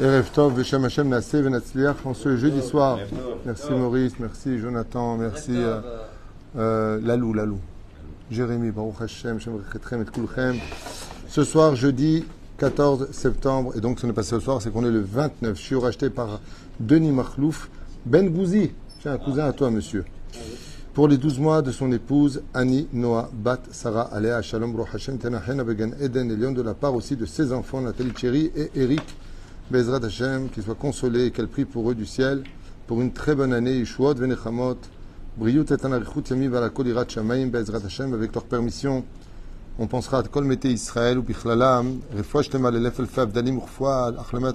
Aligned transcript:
Erev 0.00 0.26
Hashem, 0.36 1.14
en 2.04 2.14
jeudi 2.36 2.62
soir. 2.62 2.98
Merci 3.46 3.70
Maurice, 3.70 4.14
merci 4.18 4.58
Jonathan, 4.58 5.16
merci 5.16 5.52
euh, 5.54 5.80
euh, 6.58 7.00
Lalou, 7.00 7.32
Lalou. 7.32 7.58
Jérémy, 8.28 8.72
Baruch 8.72 9.02
Hashem, 9.02 9.38
Shem 9.38 9.54
et 9.54 10.04
Kulchem. 10.10 10.56
Ce 11.28 11.44
soir, 11.44 11.76
jeudi 11.76 12.24
14 12.58 13.12
septembre, 13.12 13.72
et 13.76 13.80
donc 13.80 14.00
ce 14.00 14.06
n'est 14.06 14.12
pas 14.12 14.24
ce 14.24 14.40
soir, 14.40 14.60
c'est 14.60 14.72
qu'on 14.72 14.84
est 14.84 14.90
le 14.90 15.00
29. 15.00 15.56
Je 15.56 15.62
suis 15.62 15.76
racheté 15.76 16.10
par 16.10 16.40
Denis 16.80 17.12
Makhlouf 17.12 17.70
Ben 18.04 18.28
Gouzi. 18.28 18.72
J'ai 19.00 19.10
un 19.10 19.18
cousin 19.18 19.44
à 19.44 19.52
toi, 19.52 19.70
monsieur. 19.70 20.04
Pour 20.92 21.06
les 21.06 21.18
12 21.18 21.38
mois 21.38 21.62
de 21.62 21.70
son 21.70 21.92
épouse, 21.92 22.42
Annie, 22.52 22.88
Noah, 22.92 23.30
Bat, 23.32 23.60
Sarah, 23.70 24.08
Alea, 24.12 24.42
Shalom, 24.42 24.72
Baruch 24.72 24.94
Hashem, 24.94 25.18
Tenachen, 25.18 25.64
Eden 26.00 26.30
et 26.32 26.36
Lyon, 26.36 26.52
de 26.52 26.62
la 26.62 26.74
part 26.74 26.96
aussi 26.96 27.14
de 27.14 27.26
ses 27.26 27.52
enfants, 27.52 27.80
Nathalie 27.80 28.12
Thierry 28.12 28.50
et 28.56 28.70
Eric. 28.74 29.02
Bezrat 29.70 30.04
Hashem, 30.04 30.50
qu'ils 30.50 30.62
soient 30.62 30.74
consolés 30.74 31.26
et 31.26 31.30
qu'elle 31.30 31.48
prie 31.48 31.64
pour 31.64 31.90
eux 31.90 31.94
du 31.94 32.06
ciel 32.06 32.44
pour 32.86 33.00
une 33.00 33.12
très 33.12 33.34
bonne 33.34 33.52
année. 33.52 33.78
Yishuot, 33.78 34.14
Venechamot, 34.14 34.76
Briut 35.36 35.64
et 35.70 35.84
Anarichut, 35.84 36.22
Yami, 36.28 36.48
Valakol, 36.48 36.88
Irat 36.88 37.08
Shamaim, 37.08 37.48
Bezrat 37.48 37.84
Hashem, 37.84 38.12
avec 38.12 38.34
leur 38.34 38.44
permission. 38.44 39.04
On 39.78 39.86
pensera 39.86 40.18
à 40.18 40.22
Kol 40.22 40.44
Mete 40.44 40.66
Israël 40.66 41.18
ou 41.18 41.22
Bichlalam, 41.22 42.00
Refoua 42.16 42.42
Shlema, 42.42 42.70
Lelef 42.70 43.00
El 43.00 43.06
Fab, 43.06 43.32
Dalim 43.32 43.56
Urfoua, 43.56 44.12
Achlamat 44.18 44.54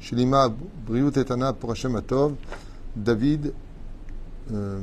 Shlima, 0.00 0.48
Briut 0.86 1.12
et 1.16 1.32
Ana 1.32 1.52
pour 1.52 1.72
Hashem 1.72 1.96
Atov, 1.96 2.34
David, 2.96 3.52
euh, 4.52 4.78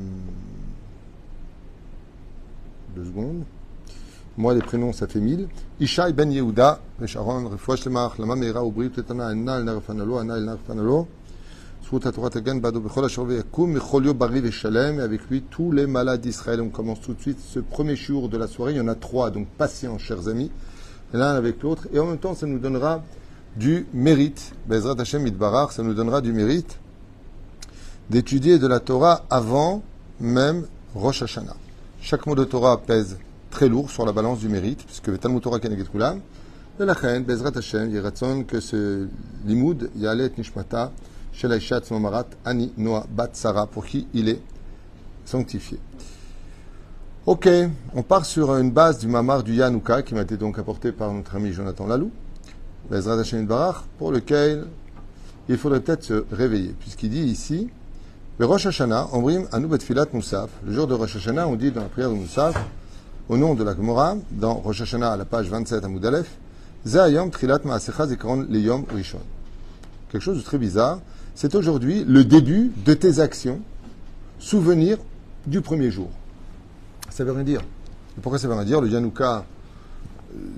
deux 2.96 3.05
secondes. 3.05 3.43
Moi, 4.37 4.54
les 4.54 4.62
prénoms, 4.62 4.93
ça 4.93 5.07
fait 5.07 5.20
mille. 5.20 5.48
Ishaï 5.79 6.13
ben 6.13 6.32
Yehuda, 6.32 6.79
Refouach 6.99 7.84
Tetana, 7.84 9.34
Narfanalo, 9.34 10.24
Narfanalo. 10.24 11.07
Torah 11.99 12.29
Tagan, 12.29 12.55
Bado, 12.55 12.82
et 12.82 15.02
avec 15.02 15.29
lui, 15.29 15.43
tous 15.49 15.74
les 15.74 15.87
malades 15.87 16.21
d'Israël. 16.21 16.62
On 16.62 16.70
commence 16.70 17.02
tout 17.02 17.13
de 17.13 17.21
suite 17.21 17.40
ce 17.41 17.59
premier 17.59 17.98
jour 17.98 18.29
de 18.29 18.37
la 18.37 18.48
soirée. 18.48 18.71
Il 18.71 18.77
y 18.77 18.82
en 18.82 18.87
a 18.87 18.96
trois, 18.96 19.29
donc 19.29 19.48
patients, 19.57 19.98
chers 19.98 20.29
amis, 20.29 20.52
l'un 21.12 21.35
avec 21.35 21.62
l'autre. 21.62 21.90
Et 21.91 21.99
en 21.99 22.05
même 22.05 22.18
temps, 22.18 22.34
ça 22.34 22.48
nous 22.48 22.59
donnera 22.59 23.04
du 23.57 23.87
mérite. 23.93 24.54
Bezrat 24.68 24.96
Hashem 24.99 25.27
Idbarar, 25.27 25.74
ça 25.74 25.84
nous 25.84 25.93
donnera 25.93 26.21
du 26.21 26.32
mérite 26.32 26.79
d'étudier 28.09 28.59
de 28.59 28.68
la 28.68 28.79
Torah 28.79 29.24
avant 29.29 29.84
même 30.20 30.68
Rosh 30.96 31.24
Hashanah. 31.24 31.55
Chaque 32.02 32.26
mot 32.26 32.35
de 32.35 32.43
Torah 32.43 32.77
pèse 32.77 33.18
très 33.52 33.70
lourd 33.70 33.91
sur 33.91 34.05
la 34.05 34.12
balance 34.12 34.40
du 34.40 34.49
mérite, 34.49 34.84
puisque 34.84 35.20
Talmud 35.20 35.41
Torah 35.41 35.60
Keneget 35.60 35.85
Kulam. 35.85 36.21
Et 36.80 36.85
la 36.85 36.96
chaîne, 36.96 37.24
Bezrat 37.24 37.52
Hashem, 37.55 37.91
Yiratzon, 37.91 38.43
que 38.46 38.60
ce 38.60 39.08
limoud, 39.46 39.91
Yalet 39.96 40.32
Nishmata, 40.35 40.91
Shel 41.32 41.52
Aishat 41.52 41.82
Momarat, 41.91 42.26
Ani 42.43 42.74
Noah 42.77 43.05
Bat 43.08 43.30
Sarah, 43.34 43.68
pour 43.68 43.85
qui 43.85 44.08
il 44.16 44.30
est 44.30 44.41
sanctifié. 45.26 45.77
Ok, 47.27 47.48
on 47.93 48.02
part 48.02 48.26
sur 48.26 48.55
une 48.55 48.71
base 48.71 48.98
du 48.98 49.08
mamar 49.08 49.43
du 49.43 49.54
Yanouka, 49.54 50.02
qui 50.02 50.15
m'a 50.15 50.21
été 50.21 50.38
donc 50.38 50.58
apporté 50.58 50.91
par 50.91 51.13
notre 51.13 51.36
ami 51.36 51.52
Jonathan 51.52 51.86
Lalou, 51.86 52.10
Bezrat 52.90 53.20
Hashem 53.20 53.46
Barach, 53.46 53.84
pour 53.99 54.12
lequel 54.12 54.65
il 55.48 55.58
faudrait 55.58 55.82
peut-être 55.82 56.04
se 56.04 56.26
réveiller, 56.32 56.74
puisqu'il 56.80 57.12
dit 57.12 57.24
ici, 57.24 57.70
le 58.40 58.46
Rosh 58.48 58.65
Hashanah, 58.65 59.10
Omrim 59.12 59.46
Anu 59.52 59.68
Moussaf. 60.13 60.49
Le 60.65 60.74
jour 60.74 60.88
de 60.88 60.96
Rosh 60.96 61.18
Hashanah, 61.18 61.48
on 61.48 61.55
dit 61.55 61.70
dans 61.70 61.82
la 61.82 61.90
prière 61.90 62.10
de 62.10 62.15
Moussaf, 62.15 62.55
au 63.32 63.37
nom 63.37 63.55
de 63.55 63.63
la 63.63 63.74
Gemara, 63.74 64.18
dans 64.29 64.56
Rosh 64.56 64.81
Hashanah 64.81 65.13
à 65.13 65.16
la 65.16 65.24
page 65.24 65.50
27 65.50 65.85
à 65.85 65.88
Moudalef, 65.88 66.38
Zayom 66.86 67.31
Trilat 67.31 67.62
Maasecha 67.64 68.06
Zikron 68.06 68.46
Leyom 68.50 68.84
Rishon. 68.94 69.22
Quelque 70.12 70.22
chose 70.22 70.38
de 70.38 70.44
très 70.44 70.58
bizarre. 70.58 71.00
C'est 71.34 71.56
aujourd'hui 71.56 72.03
le 72.03 72.25
début 72.25 72.74
de 72.86 72.94
tes 72.94 73.22
actions, 73.22 73.62
souvenir 74.38 74.97
du 75.47 75.62
premier 75.62 75.92
jour. 75.92 76.09
Ça 77.09 77.24
veut 77.24 77.31
rien 77.31 77.46
dire. 77.46 77.62
Pourquoi 78.22 78.38
ça 78.38 78.50
veut 78.50 78.53
rien 78.53 78.66
dire? 78.66 78.81
Le 78.81 78.90
Yanouka 78.90 79.46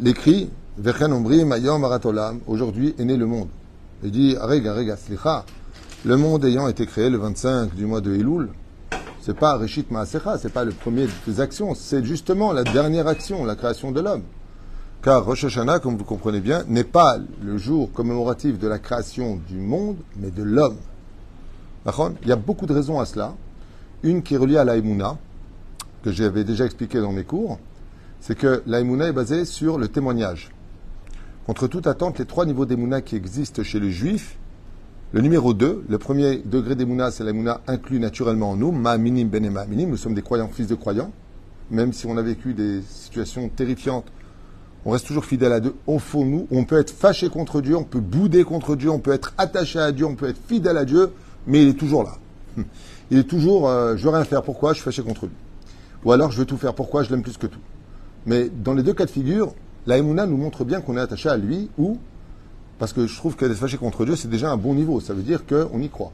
l'écrit, 0.02 0.50
Vechen 0.80 1.14
Omrim 1.14 1.52
Ayom 1.52 1.84
Aratolam, 1.84 2.40
aujourd'hui 2.48 2.96
est 2.98 3.06
né 3.06 3.18
le 3.18 3.28
monde. 3.28 3.50
Il 4.04 4.10
dit, 4.10 4.36
Arega, 4.36 4.72
Arega, 4.72 4.98
Slicha, 4.98 5.46
le 6.06 6.18
monde 6.18 6.44
ayant 6.46 6.68
été 6.68 6.88
créé 6.88 7.12
le 7.12 7.20
25 7.20 7.76
du 7.76 7.86
mois 7.86 8.02
de 8.02 8.16
Elul, 8.16 8.50
c'est 9.26 9.34
pas 9.34 9.56
Reshit 9.56 9.90
Maasecha, 9.90 10.38
c'est 10.38 10.52
pas 10.52 10.66
le 10.66 10.74
premier 10.74 11.08
des 11.26 11.40
actions, 11.40 11.76
c'est 11.76 12.04
justement 12.04 12.52
la 12.52 12.64
dernière 12.64 13.08
action, 13.08 13.46
la 13.46 13.56
création 13.56 13.94
de 13.94 14.02
l'homme. 14.02 14.24
Car 15.02 15.24
Rosh 15.24 15.46
Hashanah, 15.46 15.80
comme 15.80 15.96
vous 15.96 16.04
comprenez 16.04 16.42
bien, 16.42 16.66
n'est 16.68 16.84
pas 16.84 17.18
le 17.42 17.58
jour 17.58 17.90
commémoratif 17.94 18.60
de 18.60 18.68
la 18.68 18.80
création 18.80 19.40
du 19.48 19.60
monde, 19.60 19.96
mais 20.18 20.30
de 20.30 20.44
l'homme. 20.44 20.76
Il 22.22 22.28
y 22.28 22.34
a 22.34 22.36
beaucoup 22.36 22.66
de 22.66 22.74
raisons 22.74 23.00
à 23.00 23.06
cela. 23.06 23.34
Une 24.04 24.24
qui 24.24 24.34
est 24.34 24.38
reliée 24.38 24.58
à 24.58 24.66
l'Aïmouna, 24.66 25.18
que 26.04 26.12
j'avais 26.12 26.44
déjà 26.44 26.66
expliqué 26.66 27.00
dans 27.00 27.14
mes 27.14 27.24
cours, 27.24 27.60
c'est 28.20 28.38
que 28.38 28.62
l'Aïmouna 28.66 29.08
est 29.08 29.14
basée 29.14 29.46
sur 29.46 29.78
le 29.78 29.88
témoignage. 29.88 30.52
Contre 31.46 31.68
toute 31.68 31.88
attente, 31.88 32.20
les 32.20 32.26
trois 32.26 32.46
niveaux 32.46 32.66
d'Aïmouna 32.66 33.02
qui 33.02 33.16
existent 33.16 33.64
chez 33.64 33.80
les 33.80 33.92
Juifs, 33.92 34.38
le 35.14 35.22
numéro 35.22 35.54
2, 35.54 35.86
le 35.88 35.98
premier 36.00 36.38
degré 36.38 36.76
d'Emouna, 36.76 37.12
c'est 37.12 37.24
l'Emouna 37.24 37.62
inclus 37.68 38.00
naturellement 38.00 38.50
en 38.50 38.56
nous, 38.56 38.72
ma 38.72 38.98
minim 38.98 39.28
ben 39.28 39.48
ma 39.52 39.68
minim, 39.68 39.92
nous 39.92 39.98
sommes 39.98 40.16
des 40.16 40.24
croyants, 40.24 40.48
fils 40.48 40.66
de 40.66 40.74
croyants, 40.74 41.12
même 41.70 41.94
si 41.94 42.08
on 42.08 42.18
a 42.18 42.24
vécu 42.24 42.56
des 42.56 42.82
situations 42.82 43.48
terrifiantes, 43.48 44.08
on 44.86 44.90
reste 44.90 45.06
toujours 45.06 45.26
fidèle 45.26 45.54
à 45.54 45.60
Dieu, 45.60 45.76
au 45.86 46.00
fond 46.00 46.26
nous, 46.26 46.48
on 46.50 46.64
peut 46.64 46.80
être 46.80 46.90
fâché 46.90 47.30
contre 47.30 47.62
Dieu, 47.62 47.78
on 47.78 47.84
peut 47.84 48.00
bouder 48.00 48.44
contre 48.44 48.76
Dieu, 48.76 48.90
on 48.90 48.98
peut 48.98 49.12
être 49.12 49.36
attaché 49.38 49.78
à 49.78 49.92
Dieu, 49.92 50.08
on 50.08 50.16
peut 50.16 50.30
être 50.30 50.40
fidèle 50.48 50.78
à 50.78 50.86
Dieu, 50.86 51.12
mais 51.46 51.62
il 51.62 51.70
est 51.70 51.80
toujours 51.80 52.04
là. 52.04 52.18
Il 53.12 53.20
est 53.20 53.30
toujours, 53.30 53.70
euh, 53.70 53.96
je 53.96 54.04
veux 54.04 54.10
rien 54.10 54.24
faire, 54.24 54.42
pourquoi 54.42 54.72
je 54.72 54.78
suis 54.78 54.84
fâché 54.86 55.04
contre 55.04 55.26
lui? 55.26 55.36
Ou 56.06 56.12
alors 56.12 56.32
je 56.32 56.40
veux 56.40 56.46
tout 56.46 56.58
faire, 56.58 56.74
pourquoi 56.74 57.04
je 57.04 57.12
l'aime 57.12 57.22
plus 57.22 57.38
que 57.38 57.46
tout? 57.46 57.60
Mais 58.26 58.50
dans 58.50 58.74
les 58.74 58.82
deux 58.82 58.94
cas 58.94 59.06
de 59.06 59.12
figure, 59.12 59.54
la 59.86 60.02
nous 60.02 60.38
montre 60.38 60.64
bien 60.64 60.82
qu'on 60.82 60.98
est 60.98 61.02
attaché 61.02 61.30
à 61.30 61.38
lui 61.38 61.70
ou 61.78 62.00
parce 62.80 62.94
que 62.94 63.08
je 63.08 63.16
trouve 63.16 63.36
qu'être 63.36 63.54
fâché 63.54 63.78
contre 63.78 64.06
Dieu, 64.06 64.16
c'est 64.16 64.30
déjà 64.30 64.52
un 64.52 64.58
bon 64.58 64.74
niveau. 64.74 65.00
Ça 65.00 65.14
veut 65.14 65.24
dire 65.24 65.46
qu'on 65.46 65.80
y 65.80 65.90
croit. 65.90 66.12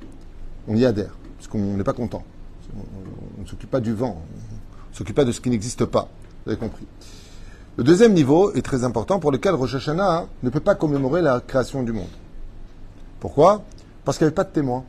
On 0.67 0.75
y 0.75 0.85
adhère. 0.85 1.17
Parce 1.37 1.47
qu'on 1.47 1.77
n'est 1.77 1.83
pas 1.83 1.93
content. 1.93 2.23
On 3.37 3.41
ne 3.41 3.47
s'occupe 3.47 3.71
pas 3.71 3.79
du 3.79 3.93
vent. 3.93 4.21
On 4.21 4.91
ne 4.91 4.95
s'occupe 4.95 5.15
pas 5.15 5.25
de 5.25 5.31
ce 5.31 5.41
qui 5.41 5.49
n'existe 5.49 5.85
pas. 5.85 6.09
Vous 6.45 6.51
avez 6.51 6.59
compris. 6.59 6.85
Le 7.77 7.83
deuxième 7.83 8.13
niveau 8.13 8.51
est 8.53 8.61
très 8.61 8.83
important 8.83 9.19
pour 9.19 9.31
lequel 9.31 9.55
Rosh 9.55 9.75
Hashanah 9.75 10.27
ne 10.43 10.49
peut 10.49 10.59
pas 10.59 10.75
commémorer 10.75 11.21
la 11.21 11.39
création 11.39 11.81
du 11.81 11.93
monde. 11.93 12.09
Pourquoi? 13.19 13.63
Parce 14.03 14.17
qu'il 14.17 14.25
n'y 14.25 14.29
avait 14.29 14.35
pas 14.35 14.43
de 14.43 14.51
témoin. 14.51 14.83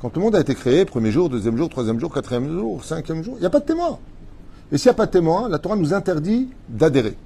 Quand 0.00 0.14
le 0.16 0.22
monde 0.22 0.36
a 0.36 0.40
été 0.40 0.54
créé, 0.54 0.84
premier 0.84 1.10
jour, 1.10 1.28
deuxième 1.28 1.56
jour, 1.56 1.68
troisième 1.68 2.00
jour, 2.00 2.12
quatrième 2.12 2.50
jour, 2.50 2.84
cinquième 2.84 3.22
jour, 3.22 3.34
il 3.36 3.40
n'y 3.40 3.46
a 3.46 3.50
pas 3.50 3.60
de 3.60 3.66
témoin. 3.66 3.98
Et 4.72 4.78
s'il 4.78 4.88
n'y 4.88 4.92
a 4.92 4.94
pas 4.94 5.06
de 5.06 5.10
témoin, 5.10 5.48
la 5.48 5.58
Torah 5.58 5.76
nous 5.76 5.92
interdit 5.92 6.48
d'adhérer. 6.68 7.16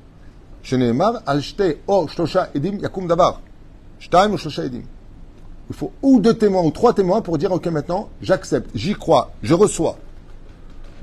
Il 5.68 5.76
faut 5.76 5.92
ou 6.02 6.20
deux 6.20 6.34
témoins 6.34 6.62
ou 6.62 6.70
trois 6.70 6.94
témoins 6.94 7.20
pour 7.20 7.36
dire 7.36 7.52
ok 7.52 7.66
maintenant 7.66 8.08
j'accepte, 8.22 8.70
j'y 8.74 8.94
crois, 8.94 9.32
je 9.42 9.52
reçois. 9.52 9.98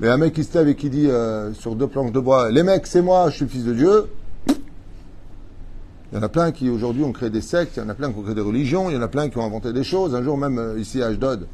Mais 0.00 0.08
un 0.08 0.16
mec 0.16 0.34
qui 0.34 0.42
se 0.42 0.58
lève 0.58 0.68
et 0.68 0.74
qui 0.74 0.90
dit 0.90 1.08
euh, 1.08 1.52
sur 1.54 1.76
deux 1.76 1.86
planches 1.86 2.10
de 2.10 2.18
bois 2.18 2.50
les 2.50 2.64
mecs 2.64 2.88
c'est 2.88 3.02
moi, 3.02 3.30
je 3.30 3.36
suis 3.36 3.48
fils 3.48 3.64
de 3.64 3.72
Dieu. 3.72 4.08
Il 4.48 6.16
y 6.16 6.18
en 6.18 6.22
a 6.22 6.28
plein 6.28 6.50
qui 6.50 6.68
aujourd'hui 6.68 7.04
ont 7.04 7.12
créé 7.12 7.30
des 7.30 7.40
sectes, 7.40 7.76
il 7.76 7.80
y 7.80 7.86
en 7.86 7.88
a 7.88 7.94
plein 7.94 8.12
qui 8.12 8.18
ont 8.18 8.22
créé 8.22 8.34
des 8.34 8.40
religions, 8.40 8.90
il 8.90 8.94
y 8.94 8.98
en 8.98 9.02
a 9.02 9.08
plein 9.08 9.28
qui 9.28 9.38
ont 9.38 9.46
inventé 9.46 9.72
des 9.72 9.84
choses. 9.84 10.14
Un 10.16 10.24
jour 10.24 10.36
même 10.36 10.58
euh, 10.58 10.78
ici 10.78 11.00
à 11.02 11.06
Ashdod, 11.06 11.46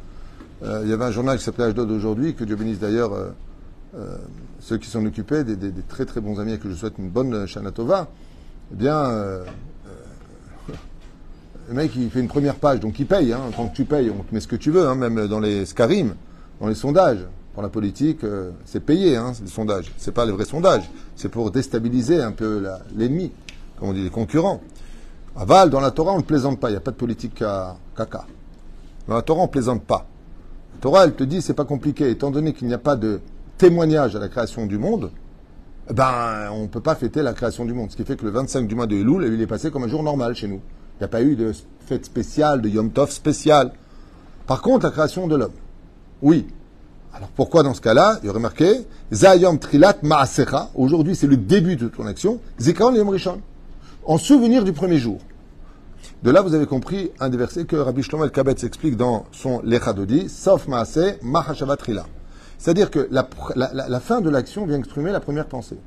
euh, 0.62 0.80
il 0.82 0.90
y 0.90 0.94
avait 0.94 1.04
un 1.04 1.10
journal 1.10 1.36
qui 1.36 1.44
s'appelait 1.44 1.66
Ashdod 1.66 1.90
aujourd'hui, 1.90 2.34
que 2.34 2.44
Dieu 2.44 2.56
bénisse 2.56 2.78
d'ailleurs 2.78 3.12
ceux 4.68 4.76
qui 4.76 4.90
s'en 4.90 5.04
occupaient, 5.06 5.44
des, 5.44 5.72
très 5.88 6.04
très 6.04 6.20
bons 6.20 6.38
amis 6.40 6.52
et 6.52 6.58
que 6.58 6.68
je 6.68 6.74
souhaite 6.74 6.98
une 6.98 7.08
bonne 7.08 7.46
Shanatova, 7.46 8.08
eh 8.70 8.76
bien, 8.76 8.96
euh, 8.96 9.44
euh, 10.68 10.72
le 11.68 11.74
mec 11.74 11.92
il 11.96 12.10
fait 12.10 12.20
une 12.20 12.28
première 12.28 12.56
page, 12.56 12.80
donc 12.80 13.00
il 13.00 13.06
paye. 13.06 13.32
Hein, 13.32 13.40
quand 13.56 13.68
tu 13.68 13.86
payes, 13.86 14.10
on 14.10 14.22
te 14.22 14.34
met 14.34 14.40
ce 14.40 14.46
que 14.46 14.56
tu 14.56 14.70
veux, 14.70 14.86
hein, 14.86 14.94
même 14.94 15.26
dans 15.26 15.40
les 15.40 15.64
scarim, 15.64 16.14
dans 16.60 16.66
les 16.66 16.74
sondages. 16.74 17.24
Pour 17.54 17.62
la 17.62 17.70
politique, 17.70 18.22
euh, 18.24 18.50
c'est 18.66 18.80
payé, 18.80 19.16
hein, 19.16 19.32
des 19.40 19.50
sondages. 19.50 19.90
C'est 19.96 20.12
pas 20.12 20.26
les 20.26 20.32
vrais 20.32 20.44
sondages. 20.44 20.88
C'est 21.16 21.30
pour 21.30 21.50
déstabiliser 21.50 22.22
un 22.22 22.32
peu 22.32 22.64
l'ennemi, 22.94 23.32
comme 23.78 23.88
on 23.88 23.92
dit, 23.94 24.04
les 24.04 24.10
concurrents. 24.10 24.60
Aval, 25.34 25.70
dans 25.70 25.80
la 25.80 25.92
Torah, 25.92 26.12
on 26.12 26.18
ne 26.18 26.22
plaisante 26.22 26.60
pas. 26.60 26.68
Il 26.68 26.72
n'y 26.72 26.76
a 26.76 26.82
pas 26.82 26.90
de 26.90 26.96
politique 26.96 27.40
à 27.40 27.76
caca. 27.96 28.26
Dans 29.08 29.14
la 29.14 29.22
Torah, 29.22 29.40
on 29.40 29.46
ne 29.46 29.50
plaisante 29.50 29.82
pas. 29.82 30.06
La 30.74 30.80
Torah, 30.80 31.04
elle 31.04 31.14
te 31.14 31.24
dit, 31.24 31.40
c'est 31.40 31.54
pas 31.54 31.64
compliqué. 31.64 32.10
Étant 32.10 32.30
donné 32.30 32.52
qu'il 32.52 32.68
n'y 32.68 32.74
a 32.74 32.78
pas 32.78 32.96
de 32.96 33.20
témoignage 33.58 34.16
à 34.16 34.18
la 34.18 34.28
création 34.28 34.66
du 34.66 34.78
monde, 34.78 35.10
ben, 35.92 36.50
on 36.52 36.62
ne 36.62 36.66
peut 36.66 36.80
pas 36.80 36.94
fêter 36.94 37.22
la 37.22 37.32
création 37.32 37.64
du 37.64 37.72
monde. 37.72 37.90
Ce 37.90 37.96
qui 37.96 38.04
fait 38.04 38.16
que 38.16 38.24
le 38.24 38.30
25 38.30 38.66
du 38.66 38.74
mois 38.74 38.86
de 38.86 38.96
Elul, 38.96 39.30
il 39.32 39.40
est 39.40 39.46
passé 39.46 39.70
comme 39.70 39.84
un 39.84 39.88
jour 39.88 40.02
normal 40.02 40.34
chez 40.34 40.46
nous. 40.46 40.60
Il 40.96 41.02
n'y 41.02 41.04
a 41.04 41.08
pas 41.08 41.22
eu 41.22 41.36
de 41.36 41.52
fête 41.86 42.04
spéciale, 42.04 42.60
de 42.60 42.68
Yom 42.68 42.90
Tov 42.90 43.10
spécial. 43.10 43.72
Par 44.46 44.62
contre, 44.62 44.86
la 44.86 44.90
création 44.90 45.26
de 45.26 45.36
l'homme. 45.36 45.52
Oui. 46.22 46.46
Alors 47.14 47.28
pourquoi 47.30 47.62
dans 47.62 47.74
ce 47.74 47.80
cas-là, 47.80 48.18
il 48.22 48.26
y 48.26 48.30
aurait 48.30 48.40
marqué 48.40 48.86
Zayom 49.12 49.58
Trilat 49.58 49.96
Maasecha. 50.02 50.70
Aujourd'hui, 50.74 51.16
c'est 51.16 51.26
le 51.26 51.36
début 51.36 51.76
de 51.76 51.88
ton 51.88 52.06
action. 52.06 52.40
Zikran 52.60 52.94
Yom 52.94 53.08
Rishon. 53.08 53.40
En 54.04 54.18
souvenir 54.18 54.64
du 54.64 54.72
premier 54.72 54.98
jour. 54.98 55.18
De 56.22 56.30
là, 56.30 56.42
vous 56.42 56.54
avez 56.54 56.66
compris 56.66 57.10
un 57.20 57.28
des 57.28 57.38
versets 57.38 57.64
que 57.64 57.76
Rabbi 57.76 58.02
Shlomo 58.02 58.24
El 58.24 58.30
Kabetz 58.30 58.64
explique 58.64 58.96
dans 58.96 59.26
son 59.32 59.60
Lechadodi, 59.62 60.28
sauf 60.28 60.66
Maase, 60.66 61.16
Mahashavatrila. 61.22 62.06
C'est-à-dire 62.58 62.90
que 62.90 63.08
la, 63.10 64.00
fin 64.00 64.20
de 64.20 64.28
l'action 64.28 64.66
vient 64.66 64.78
exprimer 64.78 65.12
la 65.12 65.20
première 65.20 65.46
pensée. 65.46 65.78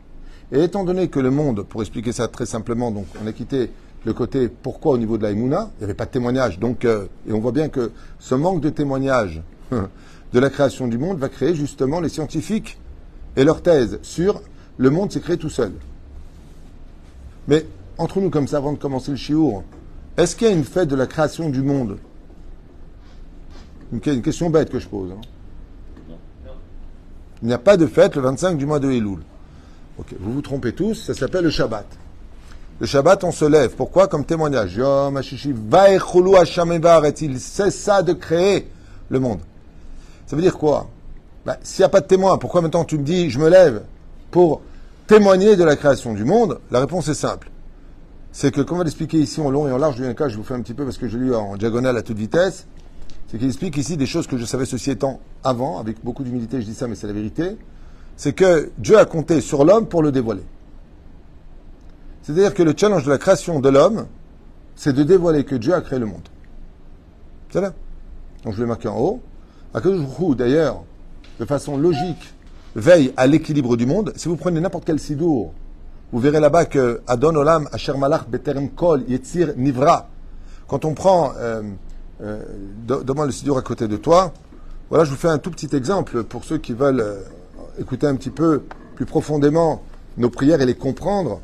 Et 0.53 0.63
étant 0.63 0.83
donné 0.83 1.09
que 1.09 1.19
le 1.19 1.29
monde, 1.29 1.63
pour 1.63 1.81
expliquer 1.81 2.11
ça 2.13 2.27
très 2.27 2.45
simplement, 2.45 2.91
donc 2.91 3.05
on 3.23 3.27
a 3.27 3.33
quitté 3.33 3.71
le 4.05 4.13
côté 4.13 4.47
pourquoi 4.47 4.93
au 4.93 4.97
niveau 4.97 5.17
de 5.17 5.23
la 5.23 5.31
Emouna, 5.31 5.69
il 5.75 5.79
n'y 5.79 5.83
avait 5.83 5.93
pas 5.93 6.05
de 6.05 6.11
témoignage. 6.11 6.59
Donc, 6.59 6.85
euh, 6.85 7.05
et 7.27 7.33
on 7.33 7.39
voit 7.39 7.51
bien 7.51 7.69
que 7.69 7.91
ce 8.19 8.35
manque 8.35 8.61
de 8.61 8.69
témoignage 8.69 9.41
de 9.71 10.39
la 10.39 10.49
création 10.49 10.87
du 10.87 10.97
monde 10.97 11.19
va 11.19 11.29
créer 11.29 11.55
justement 11.55 11.99
les 11.99 12.09
scientifiques 12.09 12.79
et 13.35 13.43
leur 13.43 13.61
thèse 13.61 13.99
sur 14.01 14.41
le 14.77 14.89
monde 14.89 15.11
s'est 15.11 15.19
créé 15.19 15.37
tout 15.37 15.49
seul. 15.49 15.73
Mais 17.47 17.65
entre 17.97 18.19
nous 18.21 18.29
comme 18.29 18.47
ça, 18.47 18.57
avant 18.57 18.73
de 18.73 18.77
commencer 18.77 19.11
le 19.11 19.17
chiour, 19.17 19.63
est-ce 20.17 20.35
qu'il 20.35 20.47
y 20.47 20.49
a 20.49 20.53
une 20.53 20.63
fête 20.63 20.87
de 20.87 20.95
la 20.95 21.05
création 21.05 21.49
du 21.49 21.61
monde? 21.61 21.97
Une 23.91 23.99
question 24.21 24.49
bête 24.49 24.69
que 24.69 24.79
je 24.79 24.87
pose. 24.87 25.11
hein. 25.11 25.21
Il 27.41 27.47
n'y 27.47 27.53
a 27.53 27.57
pas 27.57 27.77
de 27.77 27.87
fête 27.87 28.15
le 28.15 28.21
25 28.21 28.57
du 28.57 28.65
mois 28.65 28.79
de 28.79 28.91
Elul. 28.91 29.19
Ok, 29.97 30.15
vous 30.19 30.33
vous 30.33 30.41
trompez 30.41 30.73
tous, 30.73 30.95
ça 30.95 31.13
s'appelle 31.13 31.43
le 31.43 31.49
Shabbat. 31.49 31.85
Le 32.79 32.87
Shabbat, 32.87 33.23
on 33.23 33.31
se 33.31 33.45
lève. 33.45 33.75
Pourquoi 33.75 34.07
Comme 34.07 34.25
témoignage? 34.25 34.75
Yom. 34.75 35.21
Il 37.21 37.39
cessa 37.39 38.01
de 38.01 38.13
créer 38.13 38.67
le 39.09 39.19
monde. 39.19 39.39
Ça 40.25 40.35
veut 40.35 40.41
dire 40.41 40.57
quoi? 40.57 40.89
Bah, 41.45 41.57
S'il 41.61 41.81
n'y 41.83 41.85
a 41.85 41.89
pas 41.89 42.01
de 42.01 42.07
témoin, 42.07 42.37
pourquoi 42.37 42.61
maintenant 42.61 42.83
tu 42.83 42.97
me 42.97 43.03
dis 43.03 43.29
je 43.29 43.37
me 43.37 43.49
lève 43.49 43.83
pour 44.31 44.61
témoigner 45.07 45.55
de 45.55 45.63
la 45.63 45.75
création 45.75 46.13
du 46.13 46.23
monde? 46.23 46.59
La 46.71 46.79
réponse 46.79 47.07
est 47.07 47.13
simple. 47.13 47.51
C'est 48.31 48.51
que, 48.51 48.61
comme 48.61 48.77
on 48.77 48.79
va 48.79 48.85
l'expliquer 48.85 49.19
ici 49.19 49.41
en 49.41 49.51
long 49.51 49.67
et 49.67 49.71
en 49.71 49.77
large, 49.77 49.97
du 49.97 50.15
cas, 50.15 50.29
je 50.29 50.37
vous 50.37 50.43
fais 50.43 50.53
un 50.53 50.61
petit 50.61 50.73
peu 50.73 50.85
parce 50.85 50.97
que 50.97 51.07
je 51.07 51.17
lu 51.17 51.35
en 51.35 51.57
diagonale 51.57 51.97
à 51.97 52.01
toute 52.01 52.17
vitesse. 52.17 52.65
C'est 53.31 53.37
qu'il 53.37 53.47
explique 53.47 53.77
ici 53.77 53.95
des 53.95 54.07
choses 54.07 54.27
que 54.27 54.35
je 54.35 54.43
savais 54.43 54.65
ceci 54.65 54.91
étant 54.91 55.21
avant, 55.41 55.79
avec 55.79 56.03
beaucoup 56.03 56.25
d'humilité, 56.25 56.59
je 56.59 56.65
dis 56.65 56.73
ça, 56.73 56.89
mais 56.89 56.95
c'est 56.95 57.07
la 57.07 57.13
vérité. 57.13 57.55
C'est 58.17 58.33
que 58.33 58.71
Dieu 58.77 58.97
a 58.97 59.05
compté 59.05 59.39
sur 59.39 59.63
l'homme 59.63 59.87
pour 59.87 60.03
le 60.03 60.11
dévoiler. 60.11 60.43
C'est-à-dire 62.23 62.53
que 62.53 62.61
le 62.61 62.73
challenge 62.75 63.05
de 63.05 63.09
la 63.09 63.17
création 63.17 63.61
de 63.61 63.69
l'homme, 63.69 64.07
c'est 64.75 64.91
de 64.91 65.03
dévoiler 65.03 65.45
que 65.45 65.55
Dieu 65.55 65.73
a 65.73 65.79
créé 65.79 65.97
le 65.97 66.07
monde. 66.07 66.27
C'est 67.51 67.61
là. 67.61 67.71
Donc 68.43 68.53
je 68.55 68.59
l'ai 68.59 68.67
marqué 68.67 68.89
en 68.89 68.99
haut. 68.99 69.21
Akadosh 69.73 70.35
d'ailleurs, 70.35 70.83
de 71.39 71.45
façon 71.45 71.77
logique, 71.77 72.33
veille 72.75 73.13
à 73.15 73.27
l'équilibre 73.27 73.77
du 73.77 73.85
monde. 73.85 74.11
Si 74.17 74.27
vous 74.27 74.35
prenez 74.35 74.59
n'importe 74.59 74.83
quel 74.83 74.99
sidour, 74.99 75.53
vous 76.11 76.19
verrez 76.19 76.41
là-bas 76.41 76.65
que 76.65 76.99
Adon 77.07 77.35
Olam, 77.35 77.69
Asher 77.71 77.93
Malach, 77.97 78.27
Beterem 78.27 78.71
Kol, 78.71 79.05
Yetzir, 79.07 79.53
Nivra. 79.55 80.09
Quand 80.67 80.83
on 80.83 80.93
prend, 80.93 81.31
euh, 81.37 81.61
euh, 82.21 82.41
de- 82.87 83.03
demande 83.03 83.27
le 83.27 83.31
sidour 83.31 83.57
à 83.57 83.61
côté 83.61 83.87
de 83.87 83.97
toi, 83.97 84.33
voilà, 84.89 85.05
je 85.05 85.11
vous 85.11 85.15
fais 85.17 85.27
un 85.29 85.37
tout 85.37 85.51
petit 85.51 85.73
exemple 85.75 86.23
pour 86.23 86.43
ceux 86.43 86.57
qui 86.57 86.73
veulent 86.73 86.99
euh, 87.01 87.19
écouter 87.79 88.07
un 88.07 88.15
petit 88.15 88.29
peu 88.29 88.61
plus 88.95 89.05
profondément 89.05 89.83
nos 90.17 90.29
prières 90.29 90.61
et 90.61 90.65
les 90.65 90.75
comprendre. 90.75 91.39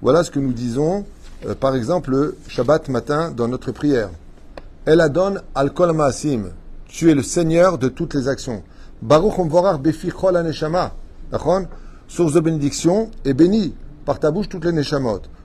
Voilà 0.00 0.24
ce 0.24 0.30
que 0.30 0.38
nous 0.38 0.52
disons, 0.52 1.04
euh, 1.46 1.54
par 1.54 1.74
exemple, 1.74 2.10
le 2.10 2.36
Shabbat 2.48 2.88
matin 2.88 3.30
dans 3.30 3.48
notre 3.48 3.72
prière. 3.72 4.10
El 4.86 5.00
Adon 5.00 5.36
al 5.54 5.72
kol 5.72 5.92
maasim. 5.92 6.50
Tu 6.88 7.10
es 7.10 7.14
le 7.14 7.22
Seigneur 7.22 7.78
de 7.78 7.88
toutes 7.88 8.14
les 8.14 8.28
actions. 8.28 8.62
Baruch 9.00 9.38
umvorach 9.38 9.80
befi. 9.80 10.12
D'accord 11.30 11.62
Source 12.08 12.34
de 12.34 12.40
bénédiction 12.40 13.10
et 13.24 13.32
béni 13.32 13.74
par 14.04 14.20
ta 14.20 14.30
bouche 14.30 14.48
toutes 14.48 14.64
les 14.64 14.72
neshamot. 14.72 15.20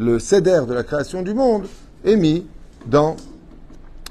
le 0.00 0.18
céder 0.18 0.62
de 0.66 0.72
la 0.72 0.82
création 0.82 1.20
du 1.20 1.34
monde 1.34 1.64
est 2.06 2.16
mis 2.16 2.46
dans 2.86 3.16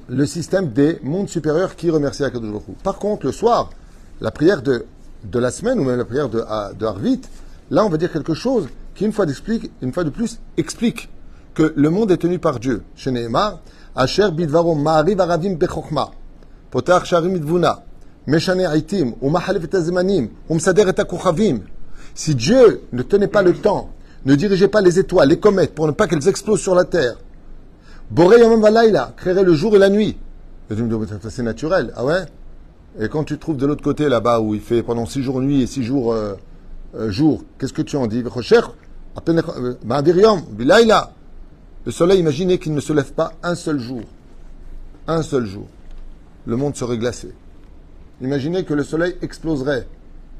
le 0.08 0.26
système 0.28 0.70
des 0.70 1.00
mondes 1.02 1.30
supérieurs 1.30 1.76
qui 1.76 1.90
remercient 1.90 2.24
Akadosh 2.24 2.52
Baruch. 2.52 2.78
Par 2.84 3.00
contre, 3.00 3.26
le 3.26 3.32
soir, 3.32 3.72
la 4.22 4.30
prière 4.30 4.62
de, 4.62 4.86
la 5.34 5.50
semaine 5.50 5.80
ou 5.80 5.84
même 5.84 5.98
la 5.98 6.06
prière 6.06 6.30
de, 6.30 6.44
de 6.78 6.86
Harvit, 6.86 7.22
là, 7.72 7.84
on 7.84 7.90
va 7.90 7.98
dire 7.98 8.12
quelque 8.12 8.36
chose 8.36 8.68
qui, 8.94 9.06
une 9.06 9.12
fois, 9.12 9.26
une 9.82 9.92
fois 9.92 10.04
de 10.04 10.12
plus, 10.12 10.40
explique 10.58 11.10
que 11.56 11.74
le 11.76 11.90
monde 11.90 12.12
est 12.12 12.18
tenu 12.18 12.38
par 12.38 12.60
Dieu. 12.60 12.84
Asher 13.96 14.30
bidvaro 14.32 14.76
meshane. 18.28 18.70
Si 22.14 22.36
Dieu 22.36 22.82
ne 22.92 23.02
tenait 23.02 23.28
pas 23.28 23.42
le 23.42 23.54
temps, 23.54 23.90
ne 24.26 24.36
dirigeait 24.36 24.68
pas 24.68 24.82
les 24.82 25.00
étoiles, 25.00 25.30
les 25.30 25.40
comètes, 25.40 25.74
pour 25.74 25.88
ne 25.88 25.92
pas 25.92 26.08
qu'elles 26.08 26.28
explosent 26.28 26.62
sur 26.62 26.76
la 26.76 26.86
terre, 26.86 27.16
Boré 28.12 28.40
Yomam 28.40 28.66
créerait 29.16 29.44
le 29.44 29.54
jour 29.54 29.76
et 29.76 29.80
la 29.80 29.90
nuit. 29.90 30.18
C'est 31.30 31.44
naturel. 31.44 31.94
Ah 31.96 32.06
ouais? 32.06 32.26
Et 33.00 33.08
quand 33.08 33.24
tu 33.24 33.36
te 33.36 33.42
trouves 33.42 33.58
de 33.58 33.68
l'autre 33.68 33.84
côté, 33.84 34.10
là-bas, 34.10 34.40
où 34.40 34.56
il 34.56 34.62
fait 34.62 34.82
pendant 34.82 35.06
six 35.06 35.22
jours 35.22 35.42
nuit 35.42 35.62
et 35.62 35.68
six 35.68 35.84
jours 35.84 36.14
euh, 36.14 36.34
euh, 36.96 37.12
jour, 37.12 37.44
qu'est-ce 37.58 37.74
que 37.74 37.84
tu 37.84 37.98
en 37.98 38.08
dis? 38.08 38.24
Bilaïla. 40.52 41.12
Le 41.86 41.92
soleil, 41.92 42.20
imaginez 42.20 42.58
qu'il 42.58 42.74
ne 42.74 42.82
se 42.82 42.94
lève 42.94 43.14
pas 43.14 43.34
un 43.44 43.56
seul 43.56 43.80
jour. 43.80 44.02
Un 45.08 45.22
seul 45.22 45.46
jour. 45.46 45.68
Le 46.46 46.56
monde 46.56 46.76
serait 46.76 46.98
glacé. 46.98 47.34
Imaginez 48.22 48.64
que 48.66 48.74
le 48.74 48.84
soleil 48.84 49.16
exploserait. 49.22 49.88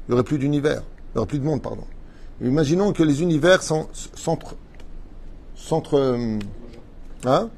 Il 0.08 0.10
n'y 0.10 0.14
aurait 0.14 0.24
plus 0.24 0.38
d'univers. 0.38 0.82
Il 0.82 1.16
n'y 1.16 1.18
aurait 1.18 1.28
plus 1.28 1.38
de 1.38 1.44
monde, 1.44 1.62
pardon. 1.62 1.84
Imaginons 2.42 2.92
que 2.92 3.02
les 3.02 3.22
univers 3.22 3.62
sont 3.62 3.88
centre. 4.14 4.54
Centre. 5.54 5.94
euh, 5.98 6.38
Hein? 7.26 7.50